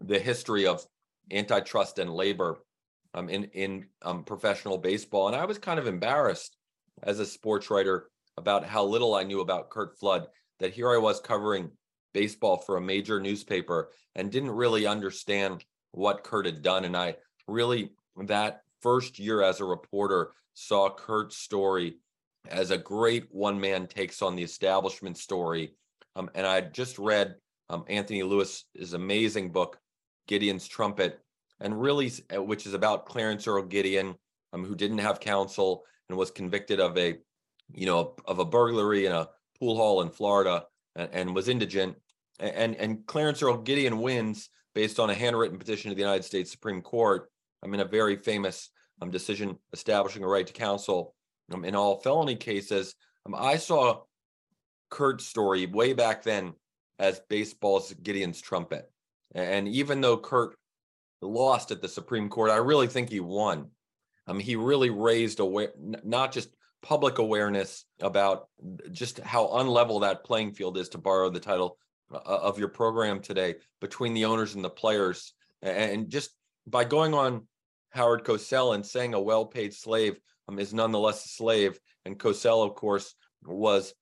[0.01, 0.85] the history of
[1.31, 2.59] antitrust and labor
[3.15, 6.57] um, in in um, professional baseball, and I was kind of embarrassed
[7.03, 10.27] as a sports writer about how little I knew about Curt Flood.
[10.61, 11.71] That here I was covering
[12.13, 16.85] baseball for a major newspaper and didn't really understand what Curt had done.
[16.85, 17.17] And I
[17.47, 17.93] really,
[18.27, 21.97] that first year as a reporter, saw Curt's story
[22.49, 25.75] as a great one man takes on the establishment story.
[26.17, 27.37] Um, and I just read
[27.71, 29.79] um, Anthony Lewis's amazing book,
[30.27, 31.21] Gideon's Trumpet,
[31.61, 34.15] and really, uh, which is about Clarence Earl Gideon,
[34.53, 37.19] um, who didn't have counsel and was convicted of a,
[37.73, 39.29] you know, of a burglary in a
[39.59, 40.65] pool hall in Florida
[40.97, 41.97] and, and was indigent
[42.43, 46.51] and and Clarence Earl Gideon wins based on a handwritten petition to the United States
[46.51, 47.31] Supreme Court.
[47.63, 48.71] I mean, a very famous
[49.01, 51.15] um, decision establishing a right to counsel
[51.53, 52.95] um, in all felony cases.
[53.27, 54.03] Um, I saw
[54.91, 56.55] Curt's story way back then
[56.99, 58.91] as baseball's Gideon's trumpet,
[59.35, 60.57] and even though Curt
[61.21, 63.69] lost at the Supreme Court, I really think he won.
[64.27, 65.73] Um, he really raised aware
[66.05, 66.49] not just
[66.83, 68.49] public awareness about
[68.91, 71.79] just how unlevel that playing field is to borrow the title
[72.13, 75.33] uh, of your program today between the owners and the players.
[75.63, 76.31] And just
[76.67, 77.47] by going on
[77.91, 80.19] Howard Cosell and saying a well-paid slave
[80.49, 81.79] um, is nonetheless a slave.
[82.05, 83.15] And Cosell of course
[83.45, 83.95] was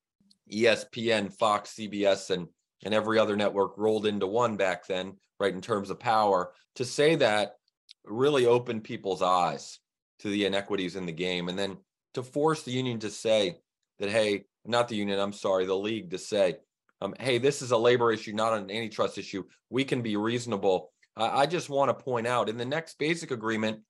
[0.51, 2.49] ESPN, Fox, CBS and
[2.83, 6.85] and every other network rolled into one back then right in terms of power to
[6.85, 7.57] say that
[8.05, 9.79] really opened people's eyes
[10.21, 11.49] to the inequities in the game.
[11.49, 11.77] And then
[12.15, 13.59] to force the union to say
[13.99, 16.57] that, hey, not the union, I'm sorry, the league to say,
[17.01, 19.45] um, hey, this is a labor issue, not an antitrust issue.
[19.71, 20.93] We can be reasonable.
[21.17, 23.81] I, I just want to point out in the next basic agreement,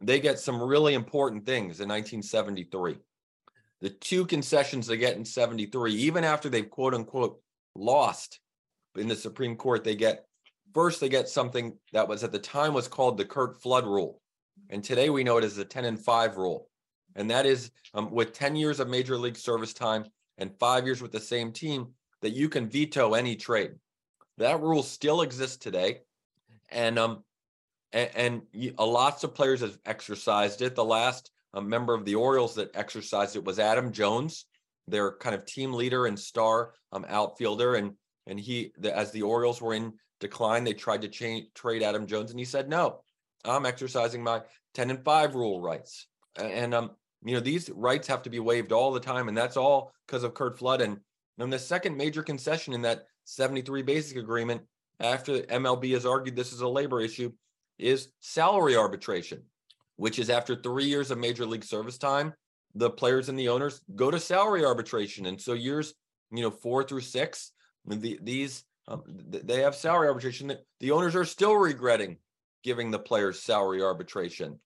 [0.00, 2.96] they get some really important things in 1973.
[3.80, 7.40] The two concessions they get in 73, even after they've quote unquote
[7.76, 8.40] lost
[8.96, 10.24] in the Supreme Court, they get
[10.72, 14.20] first, they get something that was at the time was called the Curt Flood rule.
[14.70, 16.68] And today we know it as the 10 and 5 rule
[17.16, 20.04] and that is um, with 10 years of major league service time
[20.38, 21.88] and five years with the same team
[22.22, 23.72] that you can veto any trade.
[24.38, 26.00] That rule still exists today,
[26.70, 27.22] and um,
[27.92, 30.74] and, and lots of players have exercised it.
[30.74, 34.46] The last uh, member of the Orioles that exercised it was Adam Jones,
[34.88, 37.92] their kind of team leader and star um, outfielder, and
[38.26, 42.30] and he the, as the Orioles were in decline, they tried to trade Adam Jones,
[42.30, 43.04] and he said no,
[43.44, 44.42] I'm exercising my
[44.74, 46.06] 10 and 5 rule rights.
[46.36, 46.90] And um,
[47.24, 50.24] you know, these rights have to be waived all the time, and that's all because
[50.24, 50.80] of Curt Flood.
[50.80, 50.98] And,
[51.38, 54.62] and the second major concession in that 73 basic agreement,
[55.00, 57.32] after MLB has argued this is a labor issue,
[57.78, 59.42] is salary arbitration,
[59.96, 62.34] which is after three years of major league service time,
[62.74, 65.26] the players and the owners go to salary arbitration.
[65.26, 65.94] And so years,
[66.30, 67.52] you know, four through six,
[67.86, 72.18] the, these um, they have salary arbitration that the owners are still regretting
[72.62, 74.58] giving the players salary arbitration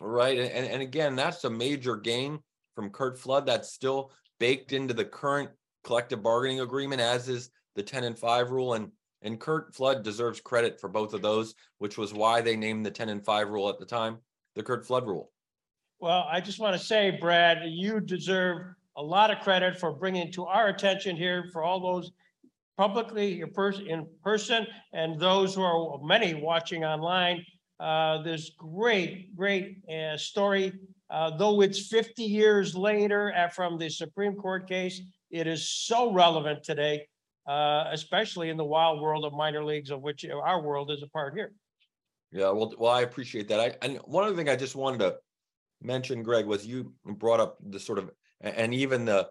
[0.00, 0.38] right?
[0.38, 2.38] And, and again, that's a major gain
[2.74, 5.50] from Curt Flood that's still baked into the current
[5.84, 8.74] collective bargaining agreement, as is the 10 and 5 rule.
[8.74, 8.90] And
[9.22, 12.90] and Curt Flood deserves credit for both of those, which was why they named the
[12.90, 14.18] 10 and 5 rule at the time
[14.54, 15.30] the Curt Flood rule.
[16.00, 20.32] Well, I just want to say, Brad, you deserve a lot of credit for bringing
[20.32, 22.10] to our attention here for all those
[22.76, 27.44] publicly in person and those who are many watching online
[27.82, 30.72] uh, this great, great uh, story.
[31.10, 35.00] Uh, though it's 50 years later from the Supreme Court case,
[35.30, 37.06] it is so relevant today,
[37.48, 41.08] uh, especially in the wild world of minor leagues, of which our world is a
[41.08, 41.52] part here.
[42.30, 43.60] Yeah, well, well, I appreciate that.
[43.60, 45.16] I and one other thing I just wanted to
[45.82, 48.10] mention, Greg, was you brought up the sort of
[48.40, 49.28] and even the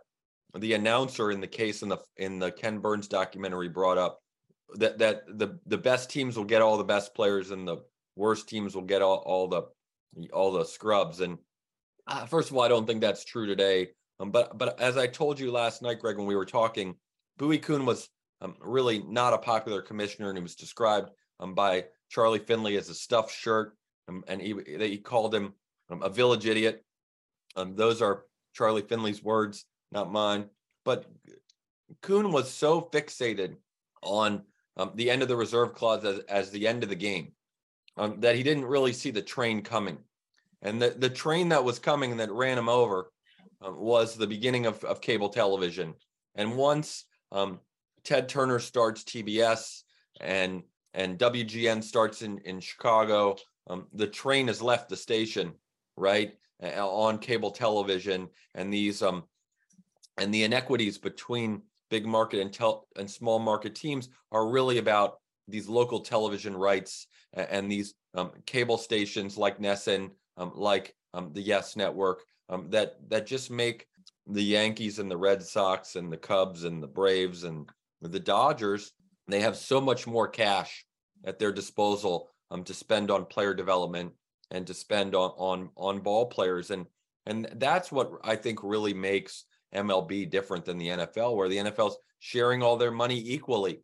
[0.59, 4.19] the announcer in the case in the in the Ken Burns documentary brought up
[4.75, 7.77] that that the the best teams will get all the best players in the
[8.15, 9.63] worst teams will get all, all the
[10.33, 11.21] all the scrubs.
[11.21, 11.37] And
[12.07, 13.89] uh, first of all, I don't think that's true today.
[14.19, 16.95] Um, but but as I told you last night, Greg, when we were talking,
[17.37, 18.09] Bowie Kuhn was
[18.41, 21.09] um, really not a popular commissioner, and he was described
[21.39, 23.75] um, by Charlie Finley as a stuffed shirt,
[24.07, 25.53] um, and he he called him
[25.89, 26.83] um, a village idiot.
[27.55, 30.45] Um, those are Charlie Finley's words, not mine.
[30.83, 31.05] But
[32.01, 33.55] Kuhn was so fixated
[34.01, 34.43] on
[34.95, 37.33] the end of the reserve clause as, as the end of the game
[38.01, 39.99] um, that he didn't really see the train coming.
[40.63, 43.11] And the, the train that was coming that ran him over
[43.61, 45.93] um, was the beginning of, of cable television.
[46.33, 47.59] And once um,
[48.03, 49.83] Ted Turner starts TBS
[50.19, 50.63] and
[50.93, 53.37] and WGN starts in, in Chicago,
[53.69, 55.53] um, the train has left the station,
[55.95, 56.33] right?
[56.63, 59.23] on cable television and these um
[60.17, 65.17] and the inequities between big market and tel- and small market teams are really about
[65.47, 71.41] these local television rights and these um, cable stations like NESN, um, like um, the
[71.41, 73.87] Yes Network, um, that that just make
[74.27, 77.69] the Yankees and the Red Sox and the Cubs and the Braves and
[78.01, 78.91] the Dodgers.
[79.27, 80.85] They have so much more cash
[81.23, 84.11] at their disposal um, to spend on player development
[84.51, 86.85] and to spend on on on ball players, and
[87.25, 91.97] and that's what I think really makes MLB different than the NFL, where the NFL's
[92.19, 93.79] sharing all their money equally.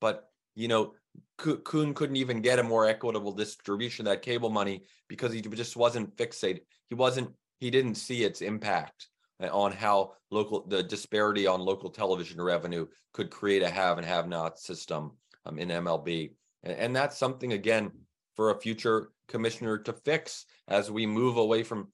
[0.00, 0.94] But you know,
[1.38, 5.76] Kuhn couldn't even get a more equitable distribution of that cable money because he just
[5.76, 6.60] wasn't fixated.
[6.88, 7.30] He wasn't.
[7.58, 9.08] He didn't see its impact
[9.42, 14.06] uh, on how local the disparity on local television revenue could create a have and
[14.06, 15.12] have not system
[15.46, 16.32] um, in MLB,
[16.62, 17.90] and, and that's something again
[18.36, 21.88] for a future commissioner to fix as we move away from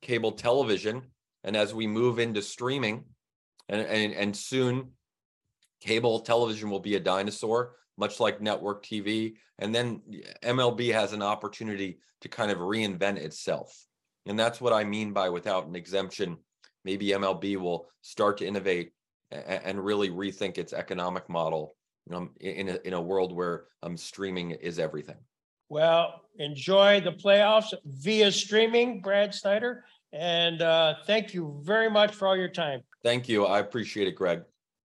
[0.00, 1.02] cable television
[1.44, 3.04] and as we move into streaming,
[3.68, 4.90] and and, and soon
[5.80, 9.34] cable television will be a dinosaur much like network TV.
[9.58, 10.02] And then
[10.42, 13.86] MLB has an opportunity to kind of reinvent itself.
[14.26, 16.38] And that's what I mean by without an exemption.
[16.84, 18.92] maybe MLB will start to innovate
[19.30, 21.74] and really rethink its economic model
[22.12, 25.16] um, in a, in a world where um, streaming is everything.
[25.68, 29.84] Well, enjoy the playoffs via streaming, Brad Snyder.
[30.12, 32.82] And uh, thank you very much for all your time.
[33.02, 33.46] Thank you.
[33.46, 34.42] I appreciate it, Greg.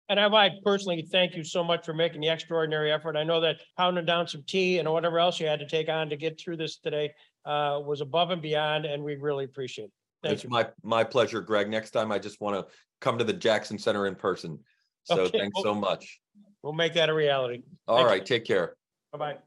[0.09, 3.17] And I might personally thank you so much for making the extraordinary effort.
[3.17, 6.09] I know that pounding down some tea and whatever else you had to take on
[6.11, 7.13] to get through this today
[7.45, 9.93] uh, was above and beyond, and we really appreciate it.
[10.23, 10.51] Thank It's you.
[10.51, 11.69] my, my pleasure, Greg.
[11.69, 14.59] Next time, I just want to come to the Jackson Center in person.
[15.05, 16.21] So Okay, thanks so much.
[16.63, 17.63] We'll make that a reality.
[17.87, 18.27] All Thank you.
[18.27, 18.77] take care.
[19.13, 19.39] Bye-bye.